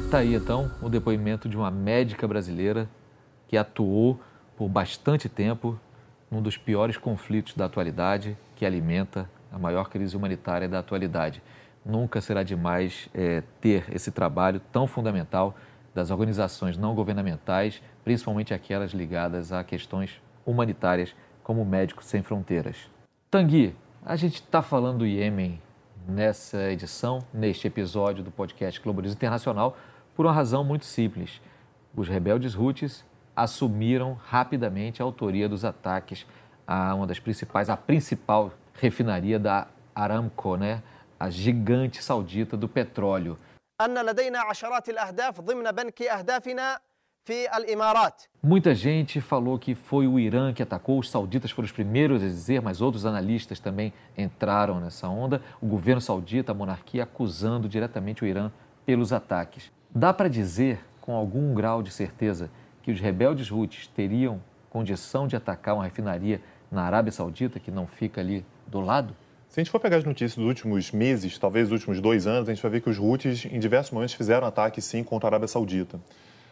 Está 0.04 0.18
aí 0.18 0.34
então 0.34 0.70
o 0.80 0.88
depoimento 0.88 1.48
de 1.48 1.56
uma 1.56 1.70
médica 1.70 2.28
brasileira 2.28 2.88
que 3.48 3.56
atuou 3.56 4.20
por 4.56 4.68
bastante 4.68 5.28
tempo 5.28 5.76
num 6.30 6.40
dos 6.40 6.56
piores 6.56 6.96
conflitos 6.96 7.54
da 7.54 7.64
atualidade, 7.64 8.36
que 8.54 8.64
alimenta 8.64 9.28
a 9.50 9.58
maior 9.58 9.88
crise 9.88 10.16
humanitária 10.16 10.68
da 10.68 10.78
atualidade. 10.78 11.42
Nunca 11.84 12.20
será 12.20 12.44
demais 12.44 13.08
é, 13.12 13.42
ter 13.60 13.84
esse 13.92 14.12
trabalho 14.12 14.60
tão 14.70 14.86
fundamental 14.86 15.56
das 15.94 16.10
organizações 16.10 16.76
não 16.76 16.94
governamentais, 16.94 17.82
principalmente 18.04 18.54
aquelas 18.54 18.92
ligadas 18.92 19.52
a 19.52 19.62
questões 19.62 20.20
humanitárias, 20.44 21.14
como 21.42 21.64
Médicos 21.64 22.06
Sem 22.06 22.22
Fronteiras. 22.22 22.90
Tanguy, 23.30 23.74
a 24.04 24.16
gente 24.16 24.36
está 24.36 24.62
falando 24.62 24.98
do 24.98 25.06
Iêmen 25.06 25.60
nessa 26.06 26.70
edição, 26.70 27.20
neste 27.32 27.66
episódio 27.66 28.22
do 28.24 28.30
podcast 28.30 28.80
Globalismo 28.80 29.16
Internacional, 29.16 29.76
por 30.14 30.26
uma 30.26 30.32
razão 30.32 30.64
muito 30.64 30.84
simples. 30.84 31.40
Os 31.94 32.08
rebeldes 32.08 32.56
Houthis 32.56 33.04
assumiram 33.34 34.18
rapidamente 34.24 35.00
a 35.00 35.04
autoria 35.04 35.48
dos 35.48 35.64
ataques 35.64 36.26
a 36.66 36.94
uma 36.94 37.06
das 37.06 37.18
principais, 37.18 37.68
a 37.68 37.76
principal 37.76 38.52
refinaria 38.74 39.38
da 39.38 39.66
Aramco, 39.94 40.56
né? 40.56 40.82
a 41.18 41.30
gigante 41.30 42.02
saudita 42.02 42.56
do 42.56 42.68
petróleo. 42.68 43.38
Muita 48.42 48.74
gente 48.74 49.20
falou 49.20 49.58
que 49.58 49.74
foi 49.74 50.06
o 50.06 50.18
Irã 50.18 50.52
que 50.52 50.62
atacou, 50.62 50.98
os 50.98 51.08
sauditas 51.08 51.50
foram 51.50 51.66
os 51.66 51.72
primeiros 51.72 52.22
a 52.22 52.26
dizer, 52.26 52.60
mas 52.60 52.80
outros 52.80 53.06
analistas 53.06 53.60
também 53.60 53.92
entraram 54.18 54.80
nessa 54.80 55.08
onda. 55.08 55.40
O 55.60 55.66
governo 55.66 56.00
saudita, 56.00 56.50
a 56.50 56.54
monarquia, 56.54 57.04
acusando 57.04 57.68
diretamente 57.68 58.24
o 58.24 58.26
Irã 58.26 58.50
pelos 58.84 59.12
ataques. 59.12 59.70
Dá 59.88 60.12
para 60.12 60.28
dizer, 60.28 60.84
com 61.00 61.14
algum 61.14 61.54
grau 61.54 61.82
de 61.82 61.90
certeza, 61.90 62.50
que 62.82 62.90
os 62.90 62.98
rebeldes 62.98 63.50
Houthis 63.52 63.86
teriam 63.86 64.42
condição 64.68 65.28
de 65.28 65.36
atacar 65.36 65.74
uma 65.74 65.84
refinaria 65.84 66.40
na 66.70 66.82
Arábia 66.82 67.12
Saudita, 67.12 67.60
que 67.60 67.70
não 67.70 67.86
fica 67.86 68.20
ali 68.20 68.44
do 68.66 68.80
lado? 68.80 69.14
Se 69.52 69.60
a 69.60 69.62
gente 69.62 69.70
for 69.70 69.78
pegar 69.78 69.98
as 69.98 70.04
notícias 70.04 70.34
dos 70.34 70.46
últimos 70.46 70.90
meses, 70.92 71.36
talvez 71.36 71.68
dos 71.68 71.78
últimos 71.78 72.00
dois 72.00 72.26
anos, 72.26 72.48
a 72.48 72.54
gente 72.54 72.62
vai 72.62 72.70
ver 72.70 72.80
que 72.80 72.88
os 72.88 72.98
Houthis, 72.98 73.44
em 73.44 73.58
diversos 73.58 73.92
momentos, 73.92 74.14
fizeram 74.14 74.46
ataques, 74.46 74.82
sim, 74.82 75.04
contra 75.04 75.26
a 75.26 75.28
Arábia 75.28 75.46
Saudita. 75.46 76.00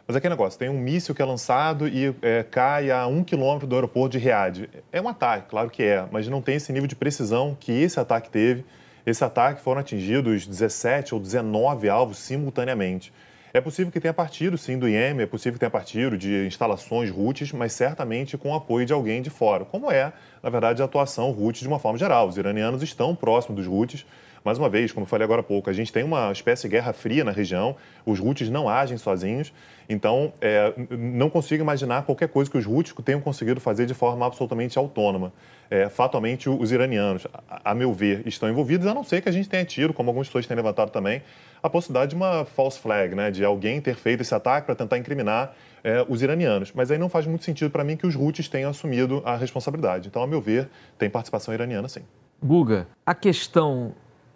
Mas 0.07 0.19
aquele 0.19 0.35
negócio, 0.35 0.59
tem 0.59 0.69
um 0.69 0.79
míssil 0.79 1.15
que 1.15 1.23
é 1.23 1.25
lançado 1.25 1.89
e 1.89 2.15
é, 2.21 2.43
cai 2.43 2.91
a 2.91 3.07
um 3.07 3.25
quilômetro 3.25 3.67
do 3.67 3.75
aeroporto 3.75 4.19
de 4.19 4.23
Riad. 4.23 4.69
É 4.93 5.01
um 5.01 5.09
ataque, 5.09 5.49
claro 5.49 5.71
que 5.71 5.83
é, 5.83 6.05
mas 6.13 6.29
não 6.29 6.43
tem 6.43 6.57
esse 6.57 6.71
nível 6.75 6.87
de 6.87 6.95
precisão 6.95 7.57
que 7.59 7.73
esse 7.73 7.99
ataque 7.99 8.29
teve. 8.29 8.67
Esse 9.07 9.25
ataque 9.25 9.63
foram 9.63 9.81
atingidos 9.81 10.47
17 10.47 11.15
ou 11.15 11.21
19 11.23 11.89
alvos 11.89 12.19
simultaneamente. 12.19 13.15
É 13.53 13.61
possível 13.61 13.91
que 13.91 13.99
tenha 13.99 14.15
partido, 14.15 14.57
sim, 14.57 14.79
do 14.79 14.89
Iêmen, 14.89 15.25
é 15.25 15.27
possível 15.27 15.55
que 15.55 15.59
tenha 15.59 15.71
partido 15.71 16.17
de 16.17 16.47
instalações 16.47 17.11
RUTs, 17.11 17.51
mas 17.53 17.73
certamente 17.73 18.39
com 18.39 18.51
o 18.53 18.55
apoio 18.55 18.87
de 18.87 18.93
alguém 18.93 19.21
de 19.21 19.29
fora, 19.29 19.65
como 19.65 19.91
é, 19.91 20.13
na 20.41 20.49
verdade, 20.49 20.81
a 20.81 20.85
atuação 20.85 21.33
RUT 21.33 21.61
de 21.61 21.67
uma 21.67 21.81
forma 21.81 21.99
geral. 21.99 22.29
Os 22.29 22.37
iranianos 22.37 22.81
estão 22.81 23.15
próximos 23.15 23.57
dos 23.57 23.67
RUTs, 23.67 24.07
mais 24.45 24.59
uma 24.59 24.69
vez, 24.69 24.93
como 24.93 25.07
falei 25.07 25.25
agora 25.25 25.41
há 25.41 25.45
pouco, 25.45 25.69
a 25.69 25.73
gente 25.73 25.93
tem 25.93 26.03
uma 26.03 26.33
espécie 26.33 26.63
de 26.63 26.69
guerra 26.69 26.93
fria 26.93 27.23
na 27.25 27.31
região, 27.31 27.77
os 28.07 28.21
Houthis 28.21 28.49
não 28.49 28.69
agem 28.69 28.97
sozinhos, 28.97 29.53
então 29.89 30.33
é, 30.41 30.73
não 30.91 31.29
consigo 31.29 31.63
imaginar 31.63 32.05
qualquer 32.05 32.29
coisa 32.29 32.51
que 32.51 32.57
os 32.57 32.67
Houthis 32.67 32.95
tenham 33.05 33.21
conseguido 33.21 33.61
fazer 33.61 33.87
de 33.87 33.95
forma 33.95 34.25
absolutamente 34.27 34.79
autônoma. 34.79 35.33
É, 35.71 35.89
fatalmente, 35.89 36.49
os 36.49 36.73
iranianos, 36.73 37.27
a, 37.49 37.71
a, 37.71 37.75
meu 37.75 37.93
ver, 37.93 38.27
estão 38.27 38.49
envolvidos, 38.49 38.87
a 38.87 38.95
não 38.95 39.05
ser 39.05 39.21
que 39.21 39.29
a 39.29 39.33
gente 39.33 39.49
tenha 39.49 39.65
tido, 39.65 39.93
como 39.93 40.11
algumas 40.11 40.27
pessoas 40.27 40.47
têm 40.47 40.57
levantado 40.57 40.91
também, 40.91 41.23
a 41.63 41.69
possibilidade 41.69 42.11
de 42.11 42.17
uma 42.17 42.45
false 42.45 42.79
flag, 42.79 43.15
né, 43.15 43.31
de 43.31 43.45
alguém 43.45 43.81
ter 43.81 43.95
feito 43.95 44.23
esse 44.23 44.35
ataque 44.35 44.67
para 44.67 44.75
tentar 44.75 44.99
incriminar 44.99 45.55
é, 45.85 46.05
os 46.09 46.23
iranianos. 46.23 46.73
Mas 46.75 46.91
aí 46.91 46.99
não 46.99 47.09
faz 47.09 47.27
muito 47.27 47.45
sentido 47.45 47.71
para 47.71 47.85
mim 47.85 47.97
que 47.97 48.07
os 48.07 48.17
Houthis 48.17 48.49
tenham 48.49 48.71
assumido 48.71 49.23
a 49.25 49.37
responsabilidade. 49.37 50.09
Então, 50.09 50.23
a 50.23 50.27
meu 50.27 50.41
ver, 50.41 50.69
tem 50.99 51.09
participação 51.09 51.53
iraniana 51.55 51.89
sim. 51.89 52.03
Guga, 52.43 52.89
a 53.05 53.15
questão 53.15 53.93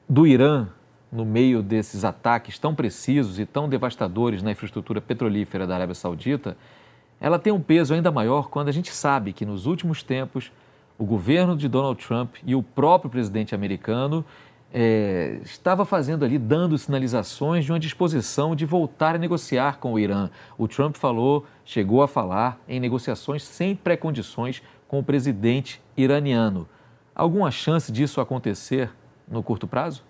do 0.09 0.27
Irã 0.27 0.69
no 1.11 1.25
meio 1.25 1.63
desses 1.63 2.05
ataques 2.05 2.59
tão 2.59 2.75
precisos 2.75 3.39
e 3.39 3.47
tão 3.47 3.69
devastadores 3.69 4.43
na 4.43 4.51
infraestrutura 4.51 5.01
petrolífera 5.01 5.67
da 5.67 5.75
Arábia 5.75 5.95
Saudita, 5.95 6.57
ela 7.21 7.39
tem 7.39 7.53
um 7.53 7.61
peso 7.61 7.95
ainda 7.95 8.11
maior 8.11 8.49
quando 8.49 8.69
a 8.69 8.73
gente 8.73 8.93
sabe 8.93 9.33
que 9.33 9.47
nos 9.47 9.67
últimos 9.67 10.03
tempos 10.03 10.51
o 10.99 11.05
governo 11.05 11.57
de 11.57 11.69
Donald 11.69 12.05
Trump 12.05 12.37
e 12.45 12.55
o 12.55 12.63
próprio 12.63 13.11
presidente 13.11 13.55
americano 13.55 14.25
é, 14.73 15.39
estava 15.45 15.85
fazendo 15.85 16.25
ali, 16.25 16.37
dando 16.37 16.77
sinalizações 16.77 17.65
de 17.65 17.71
uma 17.71 17.79
disposição 17.79 18.57
de 18.57 18.67
voltar 18.67 19.15
a 19.15 19.19
negociar 19.19 19.79
com 19.79 19.93
o 19.93 19.99
Irã. 20.01 20.29
O 20.59 20.67
Trump 20.67 20.97
falou, 20.97 21.47
chegou 21.65 22.03
a 22.03 22.09
falar 22.09 22.61
em 22.69 22.81
negociações 22.81 23.45
sem 23.45 23.77
pré-condições 23.77 24.63
com 24.89 24.99
o 24.99 25.05
presidente 25.05 25.81
iraniano. 25.97 26.69
Alguma 27.15 27.53
chance 27.53 27.93
disso 27.93 28.21
acontecer 28.21 28.91
no 29.29 29.43
curto 29.43 29.67
prazo? 29.67 30.05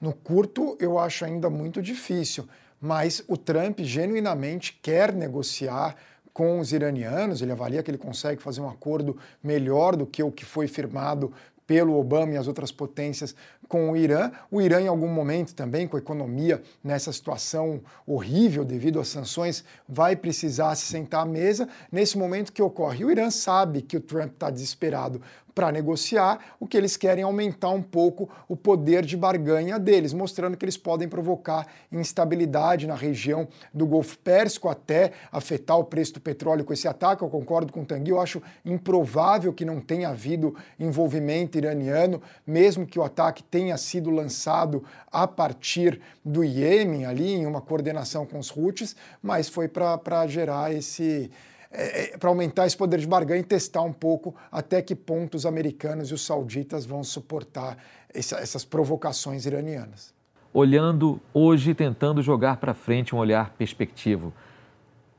No 0.00 0.12
curto, 0.12 0.76
eu 0.78 0.98
acho 0.98 1.24
ainda 1.24 1.48
muito 1.48 1.80
difícil, 1.80 2.46
mas 2.80 3.24
o 3.28 3.36
Trump 3.36 3.80
genuinamente 3.80 4.78
quer 4.82 5.12
negociar 5.12 5.96
com 6.32 6.60
os 6.60 6.70
iranianos, 6.70 7.40
ele 7.40 7.52
avalia 7.52 7.82
que 7.82 7.90
ele 7.90 7.96
consegue 7.96 8.42
fazer 8.42 8.60
um 8.60 8.68
acordo 8.68 9.16
melhor 9.42 9.96
do 9.96 10.06
que 10.06 10.22
o 10.22 10.30
que 10.30 10.44
foi 10.44 10.68
firmado 10.68 11.32
pelo 11.66 11.98
Obama 11.98 12.34
e 12.34 12.36
as 12.36 12.46
outras 12.46 12.70
potências 12.70 13.34
com 13.68 13.90
o 13.90 13.96
Irã. 13.96 14.30
O 14.50 14.60
Irã, 14.60 14.80
em 14.80 14.88
algum 14.88 15.08
momento 15.08 15.54
também, 15.54 15.86
com 15.86 15.96
a 15.96 16.00
economia 16.00 16.62
nessa 16.82 17.12
situação 17.12 17.80
horrível 18.06 18.64
devido 18.64 19.00
às 19.00 19.08
sanções, 19.08 19.64
vai 19.88 20.16
precisar 20.16 20.74
se 20.74 20.86
sentar 20.86 21.22
à 21.22 21.26
mesa. 21.26 21.68
Nesse 21.90 22.18
momento 22.18 22.52
que 22.52 22.62
ocorre, 22.62 23.04
o 23.04 23.10
Irã 23.10 23.30
sabe 23.30 23.82
que 23.82 23.96
o 23.96 24.00
Trump 24.00 24.32
está 24.32 24.50
desesperado 24.50 25.20
para 25.56 25.72
negociar, 25.72 26.38
o 26.60 26.66
que 26.66 26.76
eles 26.76 26.98
querem 26.98 27.22
é 27.22 27.24
aumentar 27.24 27.70
um 27.70 27.80
pouco 27.80 28.28
o 28.46 28.54
poder 28.54 29.02
de 29.06 29.16
barganha 29.16 29.78
deles, 29.78 30.12
mostrando 30.12 30.54
que 30.54 30.66
eles 30.66 30.76
podem 30.76 31.08
provocar 31.08 31.66
instabilidade 31.90 32.86
na 32.86 32.94
região 32.94 33.48
do 33.72 33.86
Golfo 33.86 34.18
Pérsico, 34.18 34.68
até 34.68 35.12
afetar 35.32 35.78
o 35.78 35.84
preço 35.84 36.12
do 36.12 36.20
petróleo 36.20 36.62
com 36.62 36.74
esse 36.74 36.86
ataque. 36.86 37.22
Eu 37.22 37.30
concordo 37.30 37.72
com 37.72 37.80
o 37.80 37.86
Tanguy, 37.86 38.10
eu 38.10 38.20
acho 38.20 38.42
improvável 38.66 39.50
que 39.50 39.64
não 39.64 39.80
tenha 39.80 40.10
havido 40.10 40.54
envolvimento 40.78 41.56
iraniano, 41.56 42.20
mesmo 42.46 42.86
que 42.86 42.98
o 42.98 43.02
ataque 43.02 43.42
tenha 43.56 43.78
sido 43.78 44.10
lançado 44.10 44.84
a 45.10 45.26
partir 45.26 45.98
do 46.22 46.44
Iêmen, 46.44 47.06
ali 47.06 47.32
em 47.32 47.46
uma 47.46 47.62
coordenação 47.62 48.26
com 48.26 48.38
os 48.38 48.54
Houthis, 48.54 48.94
mas 49.22 49.48
foi 49.48 49.66
para 49.66 50.26
gerar 50.26 50.74
esse. 50.74 51.30
É, 51.72 52.14
é 52.14 52.18
para 52.18 52.28
aumentar 52.28 52.66
esse 52.66 52.76
poder 52.76 53.00
de 53.00 53.06
barganha 53.06 53.40
e 53.40 53.44
testar 53.44 53.80
um 53.80 53.94
pouco 53.94 54.34
até 54.52 54.82
que 54.82 54.94
ponto 54.94 55.36
os 55.36 55.46
americanos 55.46 56.10
e 56.10 56.14
os 56.14 56.20
sauditas 56.20 56.84
vão 56.84 57.02
suportar 57.02 57.78
essa, 58.12 58.36
essas 58.36 58.62
provocações 58.62 59.46
iranianas. 59.46 60.14
Olhando 60.52 61.18
hoje, 61.32 61.74
tentando 61.74 62.20
jogar 62.20 62.58
para 62.58 62.74
frente 62.74 63.14
um 63.14 63.18
olhar 63.18 63.54
perspectivo, 63.56 64.34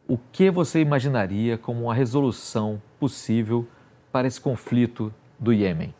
o 0.07 0.15
que 0.31 0.51
você 0.51 0.79
imaginaria 0.79 1.57
como 1.57 1.85
uma 1.85 1.93
resolução 1.93 2.79
possível 2.99 3.67
para 4.11 4.27
esse 4.27 4.39
conflito 4.39 5.11
do 5.39 5.51
Iêmen? 5.51 5.93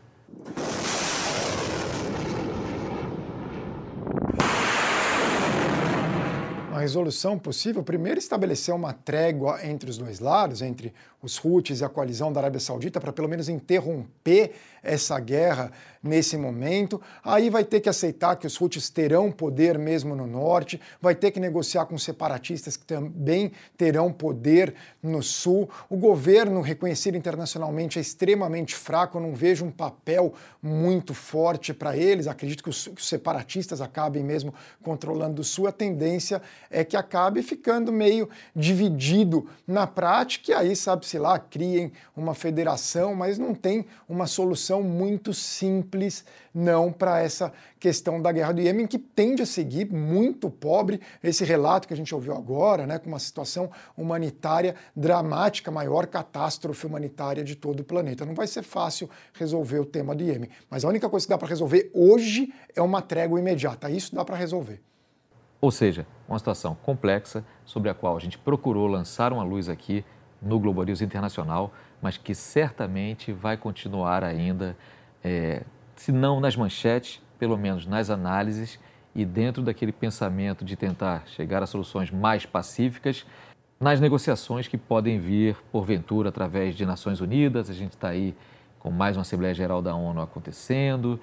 Resolução 6.87 7.37
possível, 7.37 7.83
primeiro 7.83 8.17
estabelecer 8.17 8.73
uma 8.73 8.93
trégua 8.93 9.59
entre 9.65 9.89
os 9.89 9.97
dois 9.97 10.21
lados, 10.21 10.61
entre 10.61 10.93
os 11.21 11.43
Houthis 11.43 11.81
e 11.81 11.83
a 11.83 11.89
coalizão 11.89 12.31
da 12.31 12.39
Arábia 12.39 12.59
Saudita, 12.59 13.01
para 13.01 13.11
pelo 13.11 13.27
menos 13.27 13.49
interromper 13.49 14.53
essa 14.81 15.19
guerra 15.19 15.71
nesse 16.01 16.37
momento. 16.37 17.01
Aí 17.23 17.49
vai 17.49 17.65
ter 17.65 17.81
que 17.81 17.89
aceitar 17.89 18.37
que 18.37 18.47
os 18.47 18.59
Houthis 18.61 18.89
terão 18.89 19.31
poder 19.31 19.77
mesmo 19.77 20.15
no 20.15 20.25
norte, 20.25 20.79
vai 21.01 21.15
ter 21.15 21.31
que 21.31 21.39
negociar 21.39 21.85
com 21.85 21.97
separatistas 21.97 22.77
que 22.77 22.85
também 22.85 23.51
terão 23.75 24.13
poder 24.13 24.73
no 25.03 25.21
sul. 25.21 25.69
O 25.89 25.97
governo, 25.97 26.61
reconhecido 26.61 27.17
internacionalmente, 27.17 27.97
é 27.97 28.01
extremamente 28.01 28.75
fraco, 28.75 29.17
eu 29.17 29.21
não 29.21 29.33
vejo 29.33 29.65
um 29.65 29.71
papel 29.71 30.33
muito 30.61 31.13
forte 31.13 31.73
para 31.73 31.97
eles. 31.97 32.27
Acredito 32.27 32.63
que 32.63 32.69
os, 32.69 32.87
que 32.87 33.01
os 33.01 33.09
separatistas 33.09 33.81
acabem 33.81 34.23
mesmo 34.23 34.53
controlando 34.81 35.41
o 35.41 35.43
sul. 35.43 35.67
A 35.67 35.71
tendência 35.71 36.41
é 36.69 36.76
que 36.83 36.97
acabe 36.97 37.41
ficando 37.41 37.91
meio 37.91 38.29
dividido 38.55 39.47
na 39.65 39.87
prática, 39.87 40.51
e 40.51 40.53
aí, 40.53 40.75
sabe-se 40.75 41.17
lá, 41.17 41.39
criem 41.39 41.91
uma 42.15 42.33
federação, 42.33 43.15
mas 43.15 43.37
não 43.37 43.53
tem 43.53 43.85
uma 44.07 44.27
solução 44.27 44.83
muito 44.83 45.33
simples, 45.33 46.25
não, 46.53 46.91
para 46.91 47.21
essa 47.21 47.53
questão 47.79 48.21
da 48.21 48.31
guerra 48.31 48.51
do 48.51 48.61
Iêmen, 48.61 48.87
que 48.87 48.97
tende 48.97 49.43
a 49.43 49.45
seguir 49.45 49.91
muito 49.91 50.49
pobre. 50.49 50.99
Esse 51.23 51.45
relato 51.45 51.87
que 51.87 51.93
a 51.93 51.97
gente 51.97 52.13
ouviu 52.13 52.33
agora, 52.33 52.87
né, 52.87 52.97
com 52.97 53.07
uma 53.07 53.19
situação 53.19 53.69
humanitária 53.95 54.75
dramática, 54.95 55.69
maior 55.69 56.07
catástrofe 56.07 56.85
humanitária 56.85 57.43
de 57.43 57.55
todo 57.55 57.81
o 57.81 57.83
planeta. 57.83 58.25
Não 58.25 58.33
vai 58.33 58.47
ser 58.47 58.63
fácil 58.63 59.09
resolver 59.33 59.79
o 59.79 59.85
tema 59.85 60.15
do 60.15 60.23
Iêmen, 60.23 60.49
mas 60.69 60.83
a 60.83 60.89
única 60.89 61.07
coisa 61.09 61.25
que 61.25 61.29
dá 61.29 61.37
para 61.37 61.47
resolver 61.47 61.91
hoje 61.93 62.51
é 62.75 62.81
uma 62.81 63.01
trégua 63.01 63.39
imediata. 63.39 63.89
Isso 63.89 64.15
dá 64.15 64.25
para 64.25 64.35
resolver. 64.35 64.81
Ou 65.59 65.71
seja, 65.71 66.05
uma 66.27 66.37
situação 66.37 66.75
complexa 66.83 67.43
sobre 67.65 67.89
a 67.89 67.93
qual 67.93 68.15
a 68.15 68.19
gente 68.19 68.37
procurou 68.37 68.87
lançar 68.87 69.33
uma 69.33 69.43
luz 69.43 69.69
aqui 69.69 70.05
no 70.41 70.59
Globo 70.59 70.83
News 70.83 71.01
Internacional, 71.01 71.73
mas 72.01 72.17
que 72.17 72.35
certamente 72.35 73.31
vai 73.31 73.57
continuar 73.57 74.23
ainda, 74.23 74.77
é, 75.23 75.63
se 75.95 76.11
não 76.11 76.39
nas 76.39 76.55
manchetes, 76.55 77.21
pelo 77.39 77.57
menos 77.57 77.85
nas 77.85 78.09
análises 78.09 78.79
e 79.15 79.25
dentro 79.25 79.63
daquele 79.63 79.91
pensamento 79.91 80.63
de 80.63 80.75
tentar 80.75 81.23
chegar 81.27 81.63
a 81.63 81.65
soluções 81.65 82.11
mais 82.11 82.45
pacíficas 82.45 83.25
nas 83.79 83.99
negociações 83.99 84.67
que 84.67 84.77
podem 84.77 85.19
vir, 85.19 85.55
porventura, 85.71 86.29
através 86.29 86.75
de 86.75 86.85
Nações 86.85 87.19
Unidas. 87.19 87.69
A 87.69 87.73
gente 87.73 87.93
está 87.93 88.09
aí 88.09 88.35
com 88.79 88.91
mais 88.91 89.17
uma 89.17 89.21
Assembleia 89.21 89.53
Geral 89.53 89.81
da 89.81 89.95
ONU 89.95 90.21
acontecendo, 90.21 91.19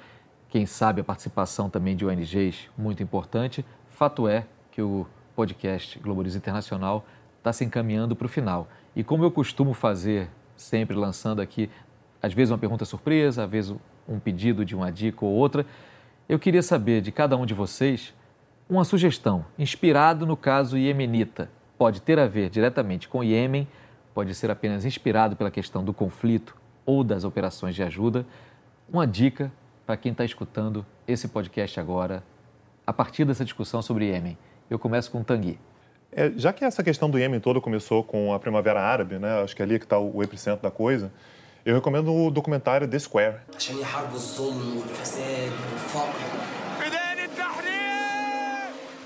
quem 0.48 0.66
sabe 0.66 1.00
a 1.00 1.04
participação 1.04 1.68
também 1.68 1.96
de 1.96 2.06
ONGs 2.06 2.68
muito 2.78 3.02
importante. 3.02 3.64
Fato 3.94 4.26
é 4.26 4.44
que 4.72 4.82
o 4.82 5.06
podcast 5.36 6.00
Globaliza 6.00 6.36
Internacional 6.36 7.06
está 7.38 7.52
se 7.52 7.64
encaminhando 7.64 8.16
para 8.16 8.26
o 8.26 8.28
final. 8.28 8.66
E 8.96 9.04
como 9.04 9.22
eu 9.22 9.30
costumo 9.30 9.72
fazer, 9.72 10.28
sempre 10.56 10.96
lançando 10.96 11.40
aqui, 11.40 11.70
às 12.20 12.34
vezes 12.34 12.50
uma 12.50 12.58
pergunta 12.58 12.84
surpresa, 12.84 13.44
às 13.44 13.50
vezes 13.50 13.72
um 14.08 14.18
pedido 14.18 14.64
de 14.64 14.74
uma 14.74 14.90
dica 14.90 15.24
ou 15.24 15.30
outra, 15.30 15.64
eu 16.28 16.40
queria 16.40 16.60
saber 16.60 17.02
de 17.02 17.12
cada 17.12 17.36
um 17.36 17.46
de 17.46 17.54
vocês 17.54 18.12
uma 18.68 18.82
sugestão, 18.82 19.46
inspirado 19.56 20.26
no 20.26 20.36
caso 20.36 20.76
iemenita. 20.76 21.48
Pode 21.78 22.02
ter 22.02 22.18
a 22.18 22.26
ver 22.26 22.50
diretamente 22.50 23.08
com 23.08 23.20
o 23.20 23.24
Iêmen, 23.24 23.68
pode 24.12 24.34
ser 24.34 24.50
apenas 24.50 24.84
inspirado 24.84 25.36
pela 25.36 25.52
questão 25.52 25.84
do 25.84 25.94
conflito 25.94 26.56
ou 26.84 27.04
das 27.04 27.22
operações 27.22 27.76
de 27.76 27.82
ajuda. 27.84 28.26
Uma 28.92 29.06
dica 29.06 29.52
para 29.86 29.96
quem 29.96 30.10
está 30.10 30.24
escutando 30.24 30.84
esse 31.06 31.28
podcast 31.28 31.78
agora, 31.78 32.24
a 32.86 32.92
partir 32.92 33.24
dessa 33.24 33.44
discussão 33.44 33.82
sobre 33.82 34.06
Iêmen. 34.06 34.36
Eu 34.68 34.78
começo 34.78 35.10
com 35.10 35.20
o 35.20 35.24
Tanguy. 35.24 35.58
É, 36.12 36.30
já 36.36 36.52
que 36.52 36.64
essa 36.64 36.82
questão 36.82 37.10
do 37.10 37.18
Iêmen 37.18 37.40
todo 37.40 37.60
começou 37.60 38.04
com 38.04 38.32
a 38.32 38.38
Primavera 38.38 38.80
Árabe, 38.80 39.18
né, 39.18 39.42
acho 39.42 39.56
que 39.56 39.62
é 39.62 39.64
ali 39.64 39.78
que 39.78 39.84
está 39.84 39.98
o 39.98 40.22
epicentro 40.22 40.62
da 40.62 40.70
coisa, 40.70 41.10
eu 41.64 41.74
recomendo 41.74 42.14
o 42.14 42.30
documentário 42.30 42.86
The 42.86 42.98
Square. 42.98 43.36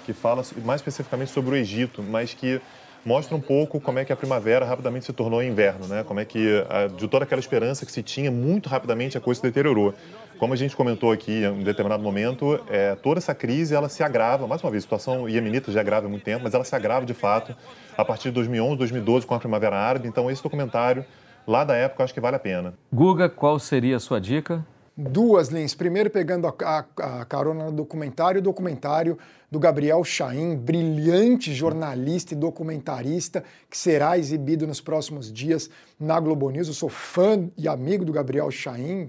Que 0.05 0.13
fala 0.13 0.43
mais 0.65 0.81
especificamente 0.81 1.31
sobre 1.31 1.53
o 1.53 1.57
Egito, 1.57 2.03
mas 2.03 2.35
que 2.35 2.61
mostra 3.09 3.35
um 3.35 3.41
pouco 3.41 3.81
como 3.81 3.99
é 3.99 4.05
que 4.05 4.13
a 4.13 4.17
primavera 4.17 4.67
rapidamente 4.67 5.07
se 5.07 5.13
tornou 5.15 5.43
inverno, 5.43 5.87
né? 5.89 6.05
Como 6.05 6.21
é 6.21 6.27
que 6.27 6.63
de 6.95 7.09
toda 7.09 7.25
aquela 7.25 7.41
esperança 7.41 7.87
que 7.87 7.91
se 7.91 8.03
tinha, 8.03 8.31
muito 8.31 8.69
rapidamente 8.69 9.17
a 9.17 9.21
coisa 9.21 9.41
se 9.41 9.47
deteriorou. 9.47 9.95
Como 10.39 10.53
a 10.53 10.57
gente 10.57 10.77
comentou 10.77 11.11
aqui 11.11 11.43
em 11.43 11.65
determinado 11.65 12.03
momento, 12.03 12.61
é, 12.69 12.95
toda 12.97 13.19
essa 13.19 13.35
crise 13.35 13.75
ela 13.75 13.89
se 13.89 14.03
agrava, 14.03 14.47
mais 14.47 14.63
uma 14.63 14.71
vez, 14.71 14.83
a 14.83 14.85
situação 14.85 15.27
iemenita 15.27 15.73
já 15.73 15.81
agrava 15.81 16.07
há 16.07 16.11
muito 16.11 16.23
tempo, 16.23 16.45
mas 16.45 16.53
ela 16.53 16.65
se 16.65 16.77
agrava 16.77 17.07
de 17.07 17.15
fato 17.15 17.57
a 17.97 18.05
partir 18.05 18.29
de 18.29 18.35
2011, 18.35 18.77
2012 18.77 19.27
com 19.27 19.35
a 19.35 19.39
Primavera 19.39 19.77
Árabe. 19.77 20.07
Então 20.07 20.31
esse 20.31 20.43
documentário 20.43 21.03
lá 21.47 21.65
da 21.65 21.75
época 21.75 22.05
acho 22.05 22.13
que 22.13 22.21
vale 22.21 22.37
a 22.37 22.39
pena. 22.39 22.75
Guga, 22.93 23.31
qual 23.31 23.59
seria 23.59 23.97
a 23.97 24.01
sua 24.01 24.21
dica? 24.21 24.65
Duas 25.01 25.47
linhas. 25.47 25.77
Primeiro, 25.77 26.11
pegando 26.11 26.49
a, 26.49 26.55
a, 26.65 27.21
a, 27.21 27.25
carona 27.25 27.67
no 27.67 27.71
documentário, 27.71 28.41
o 28.41 28.43
documentário 28.43 29.17
do 29.49 29.57
Gabriel 29.57 30.03
Chaim, 30.03 30.57
brilhante 30.57 31.55
jornalista 31.55 32.35
e 32.35 32.37
documentarista, 32.37 33.45
que 33.71 33.79
será 33.79 34.19
exibido 34.19 34.67
nos 34.67 34.81
próximos 34.81 35.33
dias 35.33 35.71
na 36.01 36.19
Globo 36.19 36.51
News. 36.51 36.67
Eu 36.67 36.75
sou 36.75 36.89
fã 36.89 37.49
e 37.57 37.69
amigo 37.69 38.05
do 38.05 38.13
Gabriel 38.13 38.51
Chaim. 38.51 39.09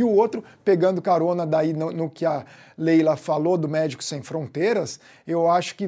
E 0.00 0.02
o 0.02 0.08
outro, 0.08 0.42
pegando 0.64 1.02
carona 1.02 1.46
daí 1.46 1.74
no, 1.74 1.92
no 1.92 2.08
que 2.08 2.24
a 2.24 2.46
Leila 2.78 3.18
falou 3.18 3.58
do 3.58 3.68
Médicos 3.68 4.06
Sem 4.06 4.22
Fronteiras, 4.22 4.98
eu 5.26 5.46
acho 5.46 5.74
que 5.74 5.86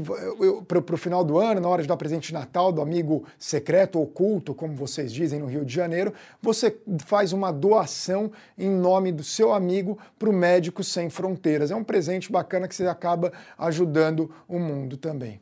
para 0.68 0.94
o 0.94 0.98
final 0.98 1.24
do 1.24 1.38
ano, 1.38 1.62
na 1.62 1.68
hora 1.68 1.80
de 1.80 1.88
dar 1.88 1.96
presente 1.96 2.26
de 2.26 2.34
Natal 2.34 2.70
do 2.70 2.82
amigo 2.82 3.24
secreto, 3.38 3.98
oculto, 3.98 4.54
como 4.54 4.76
vocês 4.76 5.10
dizem 5.10 5.40
no 5.40 5.46
Rio 5.46 5.64
de 5.64 5.72
Janeiro, 5.72 6.12
você 6.42 6.76
faz 7.06 7.32
uma 7.32 7.50
doação 7.50 8.30
em 8.58 8.68
nome 8.68 9.12
do 9.12 9.24
seu 9.24 9.54
amigo 9.54 9.98
para 10.18 10.28
o 10.28 10.32
Médicos 10.32 10.88
Sem 10.88 11.08
Fronteiras. 11.08 11.70
É 11.70 11.74
um 11.74 11.82
presente 11.82 12.30
bacana 12.30 12.68
que 12.68 12.74
você 12.74 12.86
acaba 12.86 13.32
ajudando 13.56 14.30
o 14.46 14.58
mundo 14.58 14.98
também. 14.98 15.40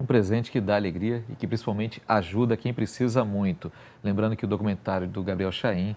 Um 0.00 0.06
presente 0.06 0.50
que 0.50 0.58
dá 0.58 0.76
alegria 0.76 1.22
e 1.28 1.34
que 1.34 1.46
principalmente 1.46 2.02
ajuda 2.08 2.56
quem 2.56 2.72
precisa 2.72 3.22
muito. 3.26 3.70
Lembrando 4.02 4.34
que 4.36 4.46
o 4.46 4.48
documentário 4.48 5.06
do 5.06 5.22
Gabriel 5.22 5.52
Chaim 5.52 5.94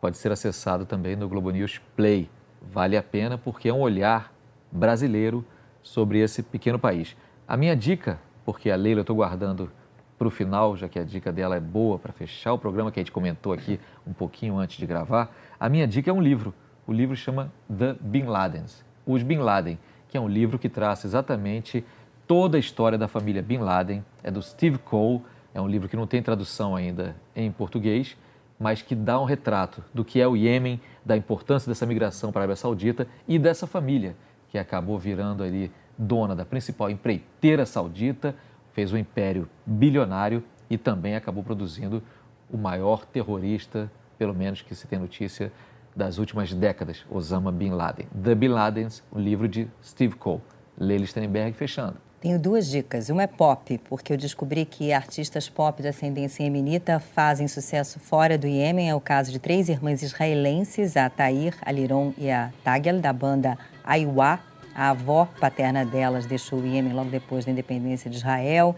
pode 0.00 0.16
ser 0.16 0.32
acessado 0.32 0.86
também 0.86 1.14
no 1.14 1.28
Globo 1.28 1.50
News 1.50 1.80
Play. 1.94 2.30
Vale 2.62 2.96
a 2.96 3.02
pena 3.02 3.36
porque 3.36 3.68
é 3.68 3.72
um 3.72 3.80
olhar 3.80 4.32
brasileiro 4.72 5.44
sobre 5.82 6.18
esse 6.20 6.42
pequeno 6.42 6.78
país. 6.78 7.16
A 7.46 7.56
minha 7.56 7.76
dica, 7.76 8.18
porque 8.44 8.70
a 8.70 8.76
Leila 8.76 9.00
eu 9.00 9.02
estou 9.02 9.16
guardando 9.16 9.70
para 10.18 10.28
o 10.28 10.30
final, 10.30 10.76
já 10.76 10.88
que 10.88 10.98
a 10.98 11.04
dica 11.04 11.32
dela 11.32 11.56
é 11.56 11.60
boa 11.60 11.98
para 11.98 12.12
fechar 12.12 12.52
o 12.52 12.58
programa 12.58 12.90
que 12.92 13.00
a 13.00 13.02
gente 13.02 13.12
comentou 13.12 13.52
aqui 13.52 13.80
um 14.06 14.12
pouquinho 14.12 14.58
antes 14.58 14.76
de 14.76 14.86
gravar, 14.86 15.34
a 15.58 15.68
minha 15.68 15.86
dica 15.86 16.10
é 16.10 16.12
um 16.12 16.20
livro. 16.20 16.52
O 16.86 16.92
livro 16.92 17.16
chama 17.16 17.52
The 17.68 17.96
Bin 18.00 18.24
Ladens, 18.24 18.84
Os 19.06 19.22
Bin 19.22 19.38
Laden, 19.38 19.78
que 20.08 20.16
é 20.16 20.20
um 20.20 20.28
livro 20.28 20.58
que 20.58 20.68
traz 20.68 21.04
exatamente 21.04 21.84
toda 22.26 22.56
a 22.56 22.60
história 22.60 22.98
da 22.98 23.08
família 23.08 23.42
Bin 23.42 23.58
Laden. 23.58 24.04
É 24.22 24.30
do 24.30 24.42
Steve 24.42 24.78
Cole, 24.78 25.22
é 25.54 25.60
um 25.60 25.66
livro 25.66 25.88
que 25.88 25.96
não 25.96 26.06
tem 26.06 26.22
tradução 26.22 26.76
ainda 26.76 27.16
em 27.34 27.50
português, 27.50 28.16
mas 28.60 28.82
que 28.82 28.94
dá 28.94 29.18
um 29.18 29.24
retrato 29.24 29.82
do 29.94 30.04
que 30.04 30.20
é 30.20 30.28
o 30.28 30.36
Iêmen, 30.36 30.78
da 31.02 31.16
importância 31.16 31.66
dessa 31.66 31.86
migração 31.86 32.30
para 32.30 32.42
a 32.42 32.44
Arábia 32.44 32.56
Saudita 32.56 33.08
e 33.26 33.38
dessa 33.38 33.66
família 33.66 34.14
que 34.50 34.58
acabou 34.58 34.98
virando 34.98 35.42
ali 35.42 35.72
dona 35.96 36.36
da 36.36 36.44
principal 36.44 36.90
empreiteira 36.90 37.64
saudita, 37.64 38.34
fez 38.72 38.92
um 38.92 38.98
império 38.98 39.48
bilionário 39.64 40.44
e 40.68 40.76
também 40.76 41.14
acabou 41.14 41.42
produzindo 41.42 42.02
o 42.50 42.58
maior 42.58 43.06
terrorista, 43.06 43.90
pelo 44.18 44.34
menos 44.34 44.60
que 44.60 44.74
se 44.74 44.86
tem 44.86 44.98
notícia, 44.98 45.50
das 45.94 46.18
últimas 46.18 46.52
décadas, 46.52 47.04
Osama 47.10 47.50
Bin 47.50 47.70
Laden. 47.70 48.06
The 48.22 48.34
Bin 48.34 48.48
Ladens, 48.48 49.02
um 49.12 49.18
livro 49.18 49.48
de 49.48 49.68
Steve 49.82 50.14
Cole. 50.14 50.40
Leila 50.78 51.06
Steinberg 51.06 51.52
fechando. 51.52 51.96
Tenho 52.20 52.38
duas 52.38 52.68
dicas. 52.68 53.08
Uma 53.08 53.22
é 53.22 53.26
pop, 53.26 53.78
porque 53.88 54.12
eu 54.12 54.16
descobri 54.16 54.66
que 54.66 54.92
artistas 54.92 55.48
pop 55.48 55.80
de 55.80 55.88
ascendência 55.88 56.42
yemenita 56.42 57.00
fazem 57.00 57.48
sucesso 57.48 57.98
fora 57.98 58.36
do 58.36 58.46
Iêmen. 58.46 58.90
É 58.90 58.94
o 58.94 59.00
caso 59.00 59.32
de 59.32 59.38
três 59.38 59.70
irmãs 59.70 60.02
israelenses, 60.02 60.98
a 60.98 61.08
Tair, 61.08 61.56
a 61.62 61.72
Liron 61.72 62.12
e 62.18 62.30
a 62.30 62.52
Tagel, 62.62 63.00
da 63.00 63.10
banda 63.10 63.56
Aiwa. 63.82 64.38
A 64.74 64.90
avó 64.90 65.26
paterna 65.40 65.82
delas 65.82 66.26
deixou 66.26 66.58
o 66.58 66.66
Iêmen 66.66 66.92
logo 66.92 67.08
depois 67.08 67.46
da 67.46 67.52
independência 67.52 68.10
de 68.10 68.18
Israel. 68.18 68.76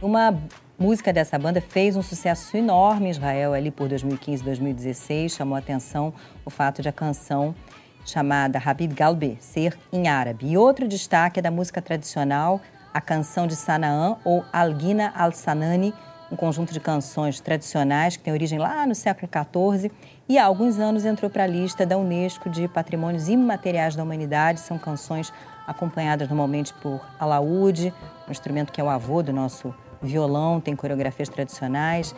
Uma 0.00 0.32
música 0.78 1.12
dessa 1.12 1.36
banda 1.36 1.60
fez 1.60 1.96
um 1.96 2.02
sucesso 2.02 2.56
enorme 2.56 3.08
em 3.08 3.10
Israel 3.10 3.52
ali 3.52 3.70
por 3.70 3.88
2015, 3.88 4.44
2016. 4.44 5.32
Chamou 5.32 5.58
atenção 5.58 6.14
o 6.44 6.50
fato 6.50 6.80
de 6.80 6.88
a 6.88 6.92
canção 6.92 7.52
chamada 8.06 8.62
Habib 8.64 8.94
Galbe 8.94 9.36
ser 9.40 9.76
em 9.92 10.06
árabe. 10.06 10.46
E 10.46 10.56
outro 10.56 10.86
destaque 10.86 11.40
é 11.40 11.42
da 11.42 11.50
música 11.50 11.82
tradicional, 11.82 12.60
a 12.94 13.00
canção 13.00 13.46
de 13.46 13.56
Sanaã 13.56 14.16
ou 14.24 14.44
Algina 14.52 15.12
al-Sanani, 15.16 15.92
um 16.30 16.36
conjunto 16.36 16.72
de 16.72 16.78
canções 16.78 17.40
tradicionais 17.40 18.16
que 18.16 18.22
tem 18.22 18.32
origem 18.32 18.58
lá 18.58 18.86
no 18.86 18.94
século 18.94 19.28
XIV 19.28 19.90
e 20.28 20.38
há 20.38 20.44
alguns 20.44 20.78
anos 20.78 21.04
entrou 21.04 21.28
para 21.28 21.42
a 21.42 21.46
lista 21.46 21.84
da 21.84 21.98
Unesco 21.98 22.48
de 22.48 22.68
Patrimônios 22.68 23.28
Imateriais 23.28 23.96
da 23.96 24.02
Humanidade. 24.04 24.60
São 24.60 24.78
canções 24.78 25.32
acompanhadas 25.66 26.28
normalmente 26.28 26.72
por 26.74 27.00
alaúde, 27.18 27.92
um 28.28 28.30
instrumento 28.30 28.72
que 28.72 28.80
é 28.80 28.84
o 28.84 28.88
avô 28.88 29.22
do 29.22 29.32
nosso 29.32 29.74
violão, 30.02 30.60
tem 30.60 30.74
coreografias 30.74 31.28
tradicionais. 31.28 32.14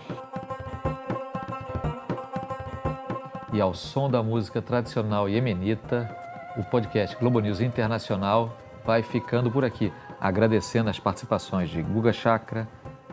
E 3.53 3.61
ao 3.61 3.75
som 3.75 4.09
da 4.09 4.23
música 4.23 4.63
tradicional 4.63 5.29
iemenita, 5.29 6.09
o 6.57 6.63
podcast 6.63 7.17
Globo 7.17 7.41
News 7.41 7.61
Internacional 7.61 8.57
vai 8.85 9.03
ficando 9.03 9.51
por 9.51 9.65
aqui, 9.65 9.93
agradecendo 10.21 10.91
as 10.91 10.99
participações 10.99 11.69
de 11.69 11.83
Guga 11.83 12.13
Chakra, 12.13 12.69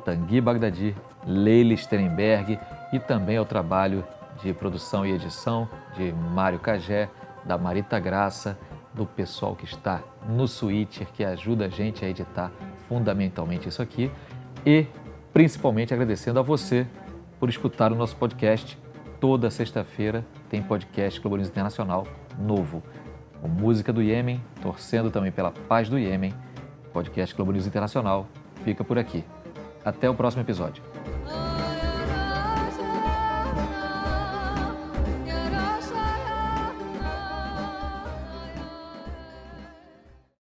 Tanguy 0.05 0.39
Bagdadi, 0.39 0.95
Leila 1.25 1.75
Sternberg 1.75 2.59
e 2.93 2.99
também 2.99 3.37
ao 3.37 3.45
trabalho 3.45 4.05
de 4.41 4.53
produção 4.53 5.05
e 5.05 5.11
edição 5.11 5.67
de 5.95 6.11
Mário 6.11 6.59
Cagé, 6.59 7.09
da 7.43 7.57
Marita 7.57 7.99
Graça, 7.99 8.57
do 8.93 9.05
pessoal 9.05 9.55
que 9.55 9.65
está 9.65 10.01
no 10.27 10.47
Switcher, 10.47 11.07
que 11.13 11.23
ajuda 11.23 11.65
a 11.65 11.69
gente 11.69 12.03
a 12.05 12.09
editar 12.09 12.51
fundamentalmente 12.87 13.67
isso 13.67 13.81
aqui 13.81 14.11
e 14.65 14.85
principalmente 15.33 15.93
agradecendo 15.93 16.39
a 16.39 16.41
você 16.41 16.87
por 17.39 17.49
escutar 17.49 17.91
o 17.91 17.95
nosso 17.95 18.15
podcast. 18.15 18.77
Toda 19.19 19.49
sexta-feira 19.49 20.25
tem 20.49 20.61
podcast 20.61 21.19
News 21.37 21.49
Internacional 21.49 22.07
novo, 22.39 22.83
com 23.41 23.47
música 23.47 23.91
do 23.91 24.01
Iêmen, 24.01 24.41
torcendo 24.61 25.09
também 25.09 25.31
pela 25.31 25.51
paz 25.51 25.89
do 25.89 25.97
Iêmen. 25.97 26.33
Podcast 26.93 27.35
Globo 27.35 27.51
News 27.51 27.67
Internacional 27.67 28.27
fica 28.63 28.83
por 28.83 28.97
aqui. 28.97 29.23
Até 29.83 30.09
o 30.09 30.13
próximo 30.13 30.43
episódio. 30.43 30.96